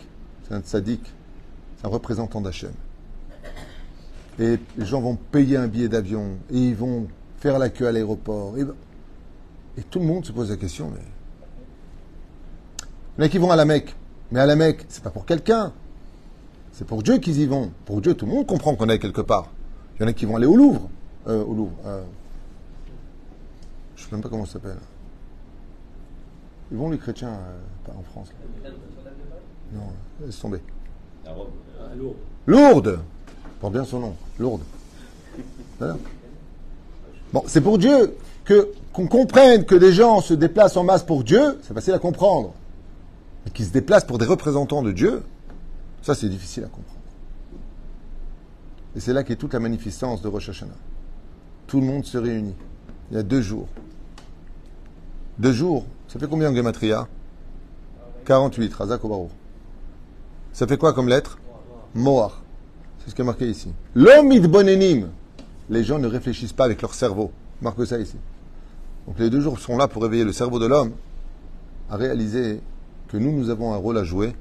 c'est 0.46 0.54
un 0.54 0.60
tzaddik, 0.60 1.00
c'est 1.78 1.86
un 1.86 1.90
représentant 1.90 2.40
d'Hachem. 2.40 2.72
Et 4.38 4.58
les 4.76 4.86
gens 4.86 5.00
vont 5.00 5.16
payer 5.16 5.56
un 5.56 5.68
billet 5.68 5.88
d'avion 5.88 6.38
et 6.50 6.58
ils 6.58 6.76
vont 6.76 7.06
faire 7.38 7.58
la 7.58 7.68
queue 7.68 7.86
à 7.86 7.92
l'aéroport. 7.92 8.56
Et, 8.58 8.62
et, 9.78 9.82
tout 9.84 9.98
le 9.98 10.06
monde 10.06 10.24
se 10.24 10.32
pose 10.32 10.50
la 10.50 10.56
question, 10.56 10.90
mais... 10.92 11.00
Il 13.16 13.20
y 13.20 13.24
en 13.24 13.26
a 13.26 13.28
qui 13.28 13.38
vont 13.38 13.50
à 13.50 13.56
la 13.56 13.64
Mecque? 13.64 13.94
Mais 14.30 14.40
à 14.40 14.46
la 14.46 14.56
Mecque, 14.56 14.86
c'est 14.88 15.02
pas 15.02 15.10
pour 15.10 15.26
quelqu'un. 15.26 15.72
C'est 16.72 16.86
pour 16.86 17.02
Dieu 17.02 17.18
qu'ils 17.18 17.38
y 17.40 17.46
vont. 17.46 17.70
Pour 17.84 18.00
Dieu, 18.00 18.14
tout 18.14 18.26
le 18.26 18.32
monde 18.32 18.46
comprend 18.46 18.74
qu'on 18.74 18.88
est 18.88 18.98
quelque 18.98 19.20
part. 19.20 19.50
Il 19.96 20.02
y 20.02 20.04
en 20.04 20.08
a 20.08 20.12
qui 20.12 20.24
vont 20.24 20.36
aller 20.36 20.46
au 20.46 20.56
Louvre. 20.56 20.88
Euh, 21.28 21.44
au 21.44 21.54
Louvre. 21.54 21.72
Euh, 21.86 22.02
je 23.96 24.02
ne 24.02 24.08
sais 24.08 24.14
même 24.14 24.22
pas 24.22 24.28
comment 24.28 24.46
ça 24.46 24.54
s'appelle. 24.54 24.78
Ils 26.70 26.78
vont 26.78 26.90
les 26.90 26.98
chrétiens, 26.98 27.28
euh, 27.28 27.58
pas 27.84 27.92
en 27.92 28.02
France. 28.02 28.28
Là. 28.64 28.70
Non, 29.74 29.92
laisse 30.24 30.38
tomber. 30.38 30.60
Lourdes. 31.96 32.16
Lourdes 32.46 32.98
Porte 33.60 33.74
bien 33.74 33.84
son 33.84 34.00
nom. 34.00 34.16
Lourdes. 34.38 34.62
Voilà. 35.78 35.96
Bon, 37.32 37.44
c'est 37.46 37.60
pour 37.60 37.78
Dieu 37.78 38.16
que 38.44 38.72
qu'on 38.92 39.06
comprenne 39.06 39.64
que 39.64 39.74
des 39.74 39.92
gens 39.92 40.20
se 40.20 40.34
déplacent 40.34 40.76
en 40.76 40.84
masse 40.84 41.02
pour 41.02 41.24
Dieu, 41.24 41.58
c'est 41.62 41.72
facile 41.72 41.94
à 41.94 41.98
comprendre. 41.98 42.52
Mais 43.44 43.52
qu'ils 43.52 43.66
se 43.66 43.72
déplacent 43.72 44.04
pour 44.04 44.18
des 44.18 44.26
représentants 44.26 44.82
de 44.82 44.92
Dieu, 44.92 45.22
ça 46.02 46.14
c'est 46.14 46.28
difficile 46.28 46.64
à 46.64 46.68
comprendre. 46.68 47.00
Et 48.94 49.00
c'est 49.00 49.12
là 49.12 49.24
qu'est 49.24 49.36
toute 49.36 49.54
la 49.54 49.60
magnificence 49.60 50.20
de 50.20 50.28
Rosh 50.28 50.50
Hashanah. 50.50 50.72
Tout 51.66 51.80
le 51.80 51.86
monde 51.86 52.04
se 52.04 52.18
réunit. 52.18 52.54
Il 53.10 53.16
y 53.16 53.20
a 53.20 53.22
deux 53.22 53.40
jours. 53.40 53.68
Deux 55.38 55.52
jours, 55.52 55.86
ça 56.08 56.18
fait 56.18 56.28
combien 56.28 56.50
en 56.50 56.54
Gematria? 56.54 57.08
48, 58.26 58.74
Razak 58.74 59.04
Obarou. 59.04 59.30
Ça 60.52 60.66
fait 60.66 60.76
quoi 60.76 60.92
comme 60.92 61.08
lettre? 61.08 61.38
Moar. 61.94 62.42
C'est 62.98 63.10
ce 63.10 63.14
qui 63.14 63.22
est 63.22 63.24
marqué 63.24 63.48
ici. 63.48 63.72
L'homme 63.94 64.38
bonenim 64.46 65.08
les 65.70 65.84
gens 65.84 65.98
ne 65.98 66.06
réfléchissent 66.06 66.52
pas 66.52 66.64
avec 66.64 66.82
leur 66.82 66.92
cerveau. 66.92 67.32
Marque 67.62 67.86
ça 67.86 67.98
ici. 67.98 68.16
Donc 69.06 69.18
les 69.18 69.30
deux 69.30 69.40
jours 69.40 69.58
sont 69.58 69.76
là 69.76 69.88
pour 69.88 70.02
réveiller 70.02 70.24
le 70.24 70.32
cerveau 70.32 70.58
de 70.58 70.66
l'homme 70.66 70.92
à 71.90 71.96
réaliser 71.96 72.60
que 73.08 73.16
nous, 73.16 73.32
nous 73.32 73.50
avons 73.50 73.72
un 73.72 73.76
rôle 73.76 73.98
à 73.98 74.04
jouer 74.04 74.34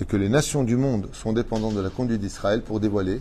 et 0.00 0.04
que 0.04 0.16
les 0.16 0.28
nations 0.28 0.64
du 0.64 0.76
monde 0.76 1.08
sont 1.12 1.32
dépendantes 1.32 1.74
de 1.74 1.80
la 1.80 1.90
conduite 1.90 2.20
d'Israël 2.20 2.62
pour 2.62 2.80
dévoiler 2.80 3.20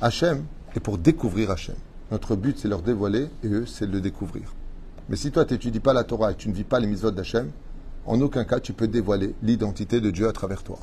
Hachem 0.00 0.44
et 0.74 0.80
pour 0.80 0.98
découvrir 0.98 1.50
Hachem. 1.50 1.76
Notre 2.10 2.36
but, 2.36 2.58
c'est 2.58 2.68
leur 2.68 2.82
dévoiler 2.82 3.28
et 3.42 3.48
eux, 3.48 3.66
c'est 3.66 3.86
de 3.86 3.92
le 3.92 4.00
découvrir. 4.00 4.54
Mais 5.08 5.16
si 5.16 5.30
toi, 5.30 5.44
tu 5.44 5.54
n'étudies 5.54 5.80
pas 5.80 5.92
la 5.92 6.04
Torah 6.04 6.32
et 6.32 6.34
tu 6.34 6.48
ne 6.48 6.54
vis 6.54 6.64
pas 6.64 6.80
les 6.80 6.86
mitzvot 6.86 7.10
d'Hachem, 7.10 7.50
en 8.06 8.20
aucun 8.20 8.44
cas, 8.44 8.60
tu 8.60 8.72
peux 8.72 8.88
dévoiler 8.88 9.34
l'identité 9.42 10.00
de 10.00 10.10
Dieu 10.10 10.28
à 10.28 10.32
travers 10.32 10.62
toi. 10.62 10.78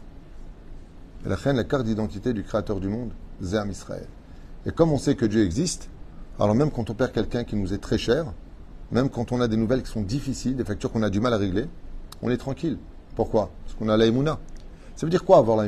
Et 1.26 1.30
la 1.30 1.36
reine, 1.36 1.56
la 1.56 1.64
carte 1.64 1.86
d'identité 1.86 2.34
du 2.34 2.44
Créateur 2.44 2.80
du 2.80 2.90
monde, 2.90 3.12
Zerm 3.42 3.72
Israël. 3.72 4.08
Et 4.66 4.72
comme 4.72 4.92
on 4.92 4.98
sait 4.98 5.16
que 5.16 5.26
Dieu 5.26 5.44
existe, 5.44 5.90
alors 6.40 6.56
même 6.56 6.72
quand 6.72 6.90
on 6.90 6.94
perd 6.94 7.12
quelqu'un 7.12 7.44
qui 7.44 7.56
nous 7.56 7.74
est 7.74 7.78
très 7.78 7.98
cher, 7.98 8.26
même 8.92 9.10
quand 9.10 9.32
on 9.32 9.40
a 9.40 9.48
des 9.48 9.58
nouvelles 9.58 9.84
qui 9.84 9.92
sont 9.92 10.02
difficiles, 10.02 10.56
des 10.56 10.66
factures 10.66 10.92
qu'on 10.92 11.04
a 11.04 11.10
du 11.10 11.20
mal 11.20 11.34
à 11.34 11.38
régler, 11.38 11.66
on 12.22 12.30
est 12.30 12.38
tranquille. 12.38 12.78
Pourquoi? 13.16 13.52
Parce 13.66 13.78
qu'on 13.78 13.90
a 13.90 13.98
la 13.98 14.06
Ça 14.96 15.06
veut 15.06 15.10
dire 15.10 15.26
quoi 15.26 15.38
avoir 15.38 15.58
la 15.58 15.68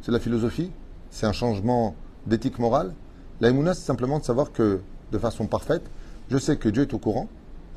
C'est 0.00 0.10
la 0.10 0.20
philosophie? 0.20 0.70
C'est 1.10 1.26
un 1.26 1.32
changement 1.32 1.94
d'éthique 2.26 2.58
morale? 2.58 2.94
La 3.40 3.50
c'est 3.74 3.80
simplement 3.80 4.18
de 4.18 4.24
savoir 4.24 4.52
que, 4.52 4.80
de 5.12 5.18
façon 5.18 5.46
parfaite, 5.46 5.82
je 6.30 6.38
sais 6.38 6.56
que 6.56 6.68
Dieu 6.68 6.82
est 6.82 6.94
au 6.94 6.98
courant, 6.98 7.28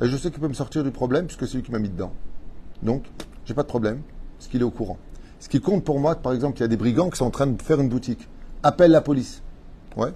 et 0.02 0.08
je 0.08 0.16
sais 0.16 0.32
qu'il 0.32 0.40
peut 0.40 0.48
me 0.48 0.54
sortir 0.54 0.84
du 0.84 0.92
problème 0.92 1.26
puisque 1.26 1.48
c'est 1.48 1.58
lui 1.58 1.64
qui 1.64 1.72
m'a 1.72 1.80
mis 1.80 1.90
dedans. 1.90 2.14
Donc, 2.84 3.04
j'ai 3.46 3.54
pas 3.54 3.64
de 3.64 3.68
problème, 3.68 4.02
parce 4.38 4.50
qu'il 4.50 4.62
est 4.62 4.66
au 4.66 4.72
courant. 4.72 4.98
Ce 5.40 5.50
qui 5.50 5.60
compte 5.60 5.84
pour 5.84 6.00
moi, 6.00 6.16
par 6.16 6.34
exemple, 6.34 6.58
il 6.58 6.62
y 6.62 6.64
a 6.64 6.68
des 6.68 6.78
brigands 6.78 7.10
qui 7.10 7.18
sont 7.18 7.26
en 7.26 7.32
train 7.32 7.48
de 7.48 7.62
faire 7.62 7.82
une 7.82 7.90
boutique. 7.90 8.28
Appelle 8.64 8.92
la 8.92 9.02
police. 9.02 9.42
Ouais. 9.98 10.14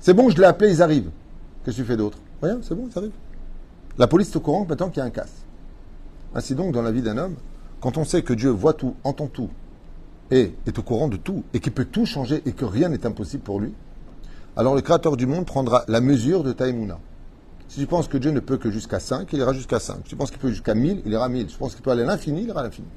C'est 0.00 0.14
bon, 0.14 0.30
je 0.30 0.38
l'ai 0.38 0.44
appelé, 0.44 0.70
ils 0.70 0.82
arrivent. 0.82 1.10
Qu'est-ce 1.64 1.76
que 1.76 1.82
tu 1.82 1.86
fais 1.86 1.96
d'autre? 1.96 2.18
Rien, 2.42 2.58
c'est 2.62 2.74
bon, 2.74 2.88
ils 2.90 2.98
arrivent. 2.98 3.12
La 3.98 4.06
police 4.06 4.30
est 4.30 4.36
au 4.36 4.40
courant 4.40 4.64
maintenant 4.68 4.88
qu'il 4.88 4.98
y 4.98 5.02
a 5.02 5.04
un 5.04 5.10
casse. 5.10 5.44
Ainsi 6.34 6.54
donc, 6.54 6.72
dans 6.72 6.82
la 6.82 6.92
vie 6.92 7.02
d'un 7.02 7.18
homme, 7.18 7.34
quand 7.80 7.98
on 7.98 8.04
sait 8.04 8.22
que 8.22 8.32
Dieu 8.32 8.50
voit 8.50 8.72
tout, 8.72 8.94
entend 9.04 9.26
tout, 9.26 9.50
et 10.30 10.54
est 10.66 10.78
au 10.78 10.82
courant 10.82 11.08
de 11.08 11.16
tout, 11.16 11.44
et 11.54 11.60
qu'il 11.60 11.72
peut 11.72 11.84
tout 11.84 12.06
changer, 12.06 12.42
et 12.46 12.52
que 12.52 12.64
rien 12.64 12.88
n'est 12.88 13.06
impossible 13.06 13.42
pour 13.42 13.60
lui, 13.60 13.72
alors 14.56 14.74
le 14.74 14.80
Créateur 14.80 15.16
du 15.16 15.26
monde 15.26 15.44
prendra 15.44 15.84
la 15.88 16.00
mesure 16.00 16.42
de 16.42 16.52
Taïmouna. 16.52 16.98
Si 17.68 17.80
tu 17.80 17.86
penses 17.86 18.08
que 18.08 18.16
Dieu 18.16 18.30
ne 18.30 18.40
peut 18.40 18.56
que 18.56 18.70
jusqu'à 18.70 19.00
5, 19.00 19.32
il 19.32 19.40
ira 19.40 19.52
jusqu'à 19.52 19.80
5. 19.80 19.98
Si 20.04 20.10
tu 20.10 20.16
penses 20.16 20.30
qu'il 20.30 20.38
peut 20.38 20.48
jusqu'à 20.48 20.74
1000, 20.74 21.02
il 21.04 21.12
ira 21.12 21.26
à 21.26 21.28
1000. 21.28 21.48
Si 21.48 21.54
tu 21.54 21.58
penses 21.58 21.74
qu'il 21.74 21.82
peut 21.82 21.90
aller 21.90 22.02
à 22.02 22.06
l'infini, 22.06 22.42
il 22.42 22.48
ira 22.48 22.60
à 22.60 22.62
l'infini. 22.62 22.88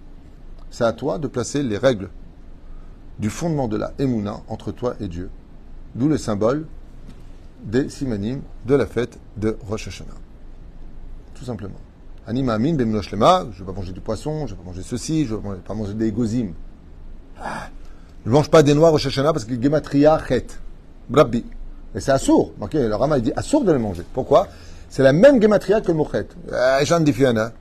C'est 0.69 0.83
à 0.83 0.93
toi 0.93 1.17
de 1.17 1.27
placer 1.27 1.63
les 1.63 1.77
règles 1.77 2.09
du 3.17 3.29
fondement 3.29 3.67
de 3.67 3.77
la 3.77 3.93
Emouna 3.99 4.41
entre 4.47 4.71
toi 4.71 4.95
et 4.99 5.07
Dieu. 5.07 5.29
D'où 5.95 6.07
le 6.07 6.17
symbole 6.17 6.65
des 7.63 7.89
simanim 7.89 8.41
de 8.65 8.75
la 8.75 8.85
fête 8.85 9.19
de 9.37 9.57
Rosh 9.67 9.87
Hashanah. 9.87 10.13
Tout 11.33 11.43
simplement. 11.43 11.79
Anima 12.25 12.53
amin 12.53 12.75
ben 12.75 13.01
je 13.01 13.15
ne 13.15 13.19
vais 13.19 13.65
pas 13.65 13.71
manger 13.73 13.91
du 13.91 14.01
poisson, 14.01 14.45
je 14.45 14.53
ne 14.53 14.57
vais 14.57 14.63
pas 14.63 14.69
manger 14.69 14.83
ceci, 14.83 15.25
je 15.25 15.35
ne 15.35 15.39
vais 15.39 15.57
pas 15.57 15.73
manger 15.73 15.95
des 15.95 16.11
gozim. 16.11 16.53
Ne 18.25 18.31
mange 18.31 18.49
pas 18.49 18.63
des 18.63 18.73
noix 18.73 18.89
Rosh 18.89 19.07
Hashanah 19.07 19.33
parce 19.33 19.45
que 19.45 19.61
gematria 19.61 20.19
chet. 20.27 20.47
Brabbi. 21.09 21.45
Et 21.95 21.99
c'est 21.99 22.11
assour. 22.11 22.53
Ok, 22.59 22.73
le 22.73 22.93
Rama 22.93 23.17
il 23.17 23.23
dit 23.23 23.33
assour 23.35 23.63
de 23.63 23.71
les 23.71 23.79
manger. 23.79 24.03
Pourquoi? 24.13 24.47
C'est 24.89 25.03
la 25.03 25.13
même 25.13 25.41
gematria 25.41 25.81
que 25.81 25.87
le 25.87 25.93
mochet. 25.93 26.27
Eh, 26.51 26.85
J'en 26.85 26.99
diffiana. 26.99 27.51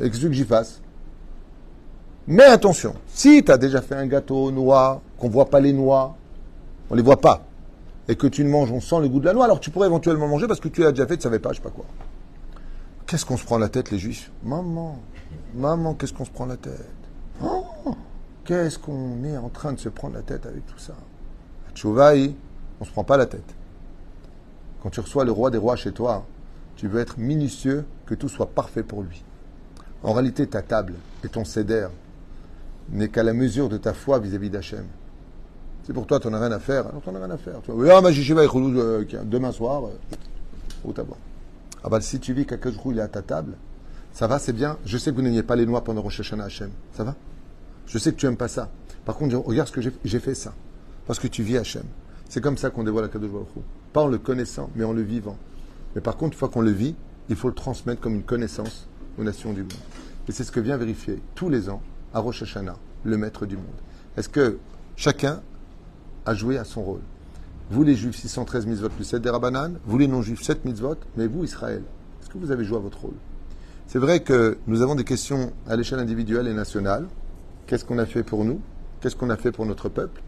Et 0.00 0.10
qu'est-ce 0.10 0.26
que 0.26 0.32
j'y 0.32 0.44
fasse? 0.44 0.80
Mais 2.26 2.44
attention, 2.44 2.94
si 3.08 3.42
tu 3.44 3.50
as 3.50 3.58
déjà 3.58 3.82
fait 3.82 3.94
un 3.96 4.06
gâteau 4.06 4.50
noix, 4.50 5.00
qu'on 5.18 5.26
ne 5.26 5.32
voit 5.32 5.50
pas 5.50 5.60
les 5.60 5.72
noix, 5.72 6.16
on 6.88 6.94
ne 6.94 7.00
les 7.00 7.04
voit 7.04 7.20
pas, 7.20 7.42
et 8.08 8.14
que 8.14 8.28
tu 8.28 8.44
ne 8.44 8.48
manges, 8.48 8.70
on 8.70 8.80
sent 8.80 9.00
le 9.00 9.08
goût 9.08 9.18
de 9.18 9.26
la 9.26 9.32
noix, 9.32 9.44
alors 9.44 9.58
tu 9.58 9.70
pourrais 9.70 9.88
éventuellement 9.88 10.28
manger 10.28 10.46
parce 10.46 10.60
que 10.60 10.68
tu 10.68 10.82
l'as 10.82 10.92
déjà 10.92 11.06
fait, 11.06 11.16
tu 11.16 11.20
ne 11.20 11.22
savais 11.24 11.40
pas, 11.40 11.50
je 11.50 11.56
sais 11.56 11.62
pas 11.62 11.70
quoi. 11.70 11.84
Qu'est-ce 13.06 13.26
qu'on 13.26 13.36
se 13.36 13.44
prend 13.44 13.58
la 13.58 13.68
tête, 13.68 13.90
les 13.90 13.98
juifs? 13.98 14.30
Maman, 14.44 14.98
maman, 15.54 15.94
qu'est-ce 15.94 16.12
qu'on 16.12 16.24
se 16.24 16.30
prend 16.30 16.46
la 16.46 16.56
tête? 16.56 16.80
Qu'est-ce 18.44 18.78
qu'on 18.78 19.22
est 19.24 19.36
en 19.36 19.48
train 19.48 19.72
de 19.72 19.78
se 19.78 19.88
prendre 19.88 20.14
la 20.14 20.22
tête 20.22 20.46
avec 20.46 20.66
tout 20.66 20.78
ça 20.78 20.94
À 21.68 21.72
Tchouvaï, 21.72 22.34
on 22.80 22.84
ne 22.84 22.88
se 22.88 22.92
prend 22.92 23.04
pas 23.04 23.16
la 23.16 23.26
tête. 23.26 23.54
Quand 24.82 24.90
tu 24.90 25.00
reçois 25.00 25.24
le 25.24 25.30
roi 25.30 25.50
des 25.50 25.58
rois 25.58 25.76
chez 25.76 25.92
toi, 25.92 26.26
tu 26.74 26.88
veux 26.88 27.00
être 27.00 27.18
minutieux, 27.18 27.84
que 28.06 28.14
tout 28.14 28.28
soit 28.28 28.50
parfait 28.50 28.82
pour 28.82 29.02
lui. 29.02 29.22
En 30.02 30.12
réalité, 30.12 30.46
ta 30.48 30.62
table 30.62 30.94
et 31.22 31.28
ton 31.28 31.44
céder 31.44 31.86
n'est 32.90 33.08
qu'à 33.08 33.22
la 33.22 33.32
mesure 33.32 33.68
de 33.68 33.76
ta 33.76 33.92
foi 33.92 34.18
vis-à-vis 34.18 34.50
d'Hachem. 34.50 34.84
C'est 35.84 35.92
pour 35.92 36.06
toi, 36.06 36.18
tu 36.18 36.28
n'as 36.28 36.40
rien 36.40 36.50
à 36.50 36.58
faire. 36.58 36.88
Alors, 36.88 37.00
tu 37.02 37.10
n'as 37.10 37.18
rien 37.20 37.30
à 37.30 37.36
faire. 37.36 37.60
Tu 37.62 37.70
vas, 37.70 37.96
ah, 37.96 38.00
euh, 38.04 39.04
demain 39.24 39.52
soir, 39.52 39.84
au 40.84 40.90
euh, 40.90 40.92
tabac. 40.92 41.16
Ah 41.84 41.88
bah, 41.88 42.00
si 42.00 42.18
tu 42.18 42.32
vis 42.32 42.46
chose, 42.46 42.74
il 42.86 42.98
est 42.98 43.02
à 43.02 43.08
ta 43.08 43.22
table, 43.22 43.54
ça 44.12 44.26
va, 44.26 44.38
c'est 44.38 44.52
bien. 44.52 44.78
Je 44.84 44.98
sais 44.98 45.10
que 45.10 45.16
vous 45.16 45.22
n'ayez 45.22 45.42
pas 45.42 45.56
les 45.56 45.66
noix 45.66 45.82
pendant 45.82 46.02
Rosh 46.02 46.20
Hashanah 46.20 46.44
Hachem. 46.44 46.70
Ça 46.92 47.04
va? 47.04 47.14
Je 47.86 47.98
sais 47.98 48.12
que 48.12 48.16
tu 48.16 48.26
n'aimes 48.26 48.36
pas 48.36 48.48
ça. 48.48 48.70
Par 49.04 49.16
contre, 49.16 49.36
regarde 49.36 49.68
ce 49.68 49.72
que 49.72 49.80
j'ai 50.04 50.20
fait 50.20 50.34
ça. 50.34 50.54
Parce 51.06 51.18
que 51.18 51.26
tu 51.26 51.42
vis 51.42 51.56
Hachem. 51.56 51.84
C'est 52.28 52.40
comme 52.40 52.56
ça 52.56 52.70
qu'on 52.70 52.84
dévoile 52.84 53.04
la 53.04 53.10
Kadosh 53.10 53.30
Baruch 53.30 53.48
Pas 53.92 54.02
en 54.02 54.08
le 54.08 54.18
connaissant, 54.18 54.70
mais 54.74 54.84
en 54.84 54.92
le 54.92 55.02
vivant. 55.02 55.36
Mais 55.94 56.00
par 56.00 56.16
contre, 56.16 56.34
une 56.34 56.38
fois 56.38 56.48
qu'on 56.48 56.62
le 56.62 56.70
vit, 56.70 56.94
il 57.28 57.36
faut 57.36 57.48
le 57.48 57.54
transmettre 57.54 58.00
comme 58.00 58.14
une 58.14 58.22
connaissance 58.22 58.88
aux 59.18 59.24
nations 59.24 59.52
du 59.52 59.62
monde. 59.62 59.72
Et 60.28 60.32
c'est 60.32 60.44
ce 60.44 60.52
que 60.52 60.60
vient 60.60 60.76
vérifier 60.76 61.20
tous 61.34 61.48
les 61.48 61.68
ans 61.68 61.82
à 62.14 62.20
Rosh 62.20 62.42
Hashanah, 62.42 62.76
le 63.04 63.16
maître 63.16 63.44
du 63.46 63.56
monde. 63.56 63.66
Est-ce 64.16 64.28
que 64.28 64.58
chacun 64.96 65.42
a 66.24 66.34
joué 66.34 66.58
à 66.58 66.64
son 66.64 66.82
rôle? 66.82 67.00
Vous 67.70 67.82
les 67.82 67.94
juifs, 67.96 68.16
613 68.16 68.66
mitzvot 68.66 68.88
plus 68.90 69.04
7 69.04 69.22
des 69.22 69.30
Rabbanan, 69.30 69.78
vous 69.84 69.98
les 69.98 70.06
non-juifs, 70.06 70.42
7 70.42 70.64
mitzvot, 70.64 70.96
mais 71.16 71.26
vous, 71.26 71.44
Israël, 71.44 71.82
est-ce 72.20 72.30
que 72.30 72.38
vous 72.38 72.50
avez 72.50 72.64
joué 72.64 72.76
à 72.76 72.80
votre 72.80 73.00
rôle? 73.00 73.14
C'est 73.86 73.98
vrai 73.98 74.20
que 74.20 74.58
nous 74.66 74.82
avons 74.82 74.94
des 74.94 75.04
questions 75.04 75.52
à 75.68 75.76
l'échelle 75.76 75.98
individuelle 75.98 76.46
et 76.48 76.54
nationale. 76.54 77.06
Qu'est-ce 77.66 77.84
qu'on 77.84 77.98
a 77.98 78.06
fait 78.06 78.22
pour 78.22 78.44
nous? 78.44 78.60
Qu'est-ce 79.00 79.16
qu'on 79.16 79.30
a 79.30 79.36
fait 79.36 79.52
pour 79.52 79.66
notre 79.66 79.88
peuple? 79.88 80.20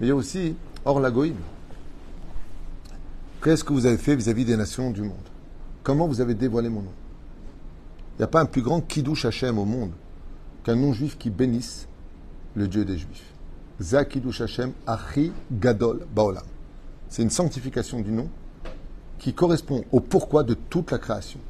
Mais 0.00 0.06
il 0.06 0.08
y 0.10 0.12
a 0.12 0.16
aussi, 0.16 0.54
hors 0.84 1.00
la 1.00 1.10
qu'est-ce 3.42 3.64
que 3.64 3.72
vous 3.72 3.86
avez 3.86 3.96
fait 3.96 4.16
vis-à-vis 4.16 4.44
des 4.44 4.56
nations 4.56 4.90
du 4.90 5.02
monde? 5.02 5.16
Comment 5.82 6.06
vous 6.06 6.20
avez 6.20 6.34
dévoilé 6.34 6.68
mon 6.68 6.82
nom? 6.82 6.92
Il 8.14 8.18
n'y 8.18 8.24
a 8.24 8.28
pas 8.28 8.40
un 8.40 8.46
plus 8.46 8.62
grand 8.62 8.80
kiddush 8.80 9.24
Hashem 9.24 9.58
au 9.58 9.64
monde 9.64 9.92
qu'un 10.64 10.76
non-juif 10.76 11.16
qui 11.18 11.30
bénisse 11.30 11.86
le 12.54 12.68
Dieu 12.68 12.84
des 12.84 12.98
Juifs. 12.98 13.32
Zakidush 13.80 14.40
Hashem 14.40 14.72
Achi 14.86 15.32
Gadol 15.52 16.04
Baolam. 16.14 16.44
C'est 17.08 17.22
une 17.22 17.30
sanctification 17.30 18.00
du 18.00 18.10
nom 18.10 18.28
qui 19.18 19.32
correspond 19.34 19.84
au 19.92 20.00
pourquoi 20.00 20.42
de 20.42 20.54
toute 20.54 20.90
la 20.90 20.98
création. 20.98 21.40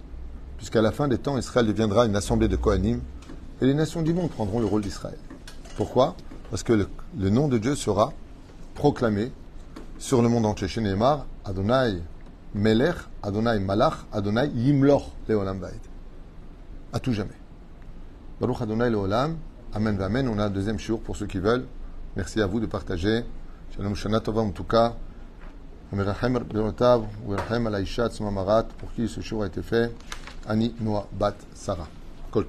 Puisqu'à 0.56 0.82
la 0.82 0.92
fin 0.92 1.08
des 1.08 1.18
temps, 1.18 1.38
Israël 1.38 1.66
deviendra 1.66 2.06
une 2.06 2.16
assemblée 2.16 2.48
de 2.48 2.56
Kohanim 2.56 3.00
et 3.60 3.66
les 3.66 3.74
nations 3.74 4.02
du 4.02 4.12
monde 4.12 4.30
prendront 4.30 4.60
le 4.60 4.66
rôle 4.66 4.82
d'Israël. 4.82 5.18
Pourquoi 5.78 6.16
Parce 6.50 6.64
que 6.64 6.72
le, 6.72 7.30
nom 7.30 7.46
de 7.46 7.56
Dieu 7.56 7.76
sera 7.76 8.12
proclamé 8.74 9.30
sur 9.96 10.22
le 10.22 10.28
monde 10.28 10.44
entier. 10.44 10.66
Chez 10.66 10.80
Neymar, 10.80 11.24
Adonai 11.44 12.02
Melech, 12.52 12.96
Adonai 13.22 13.60
Malach, 13.60 13.94
Adonai 14.12 14.48
Yimloch 14.48 15.04
Leolam 15.28 15.60
Baed. 15.60 15.78
À 16.92 16.98
tout 16.98 17.12
jamais. 17.12 17.38
Baruch 18.40 18.60
Adonai 18.60 18.90
Leolam. 18.90 19.36
Amen, 19.72 20.02
Amen. 20.02 20.26
On 20.26 20.40
a 20.40 20.46
un 20.46 20.50
deuxième 20.50 20.80
jour 20.80 21.00
pour 21.00 21.16
ceux 21.16 21.26
qui 21.26 21.38
veulent. 21.38 21.66
Merci 22.16 22.40
à 22.40 22.48
vous 22.48 22.58
de 22.58 22.66
partager. 22.66 23.22
Shalom 23.76 23.94
Shana 23.94 24.18
Tova 24.18 24.44
cas. 24.68 24.96
Amirachem 25.92 26.40
Berotav, 26.40 27.04
Uirachem 27.24 27.68
Alaishat 27.68 28.10
Marat, 28.20 28.64
pour 28.64 28.92
qui 28.94 29.06
ce 29.06 29.20
jour 29.20 29.44
a 29.44 29.46
été 29.46 29.62
fait? 29.62 29.94
Ani 30.48 30.74
Noah 30.80 31.06
Bat 31.12 31.36
Sarah. 31.54 31.86
Kol 32.32 32.46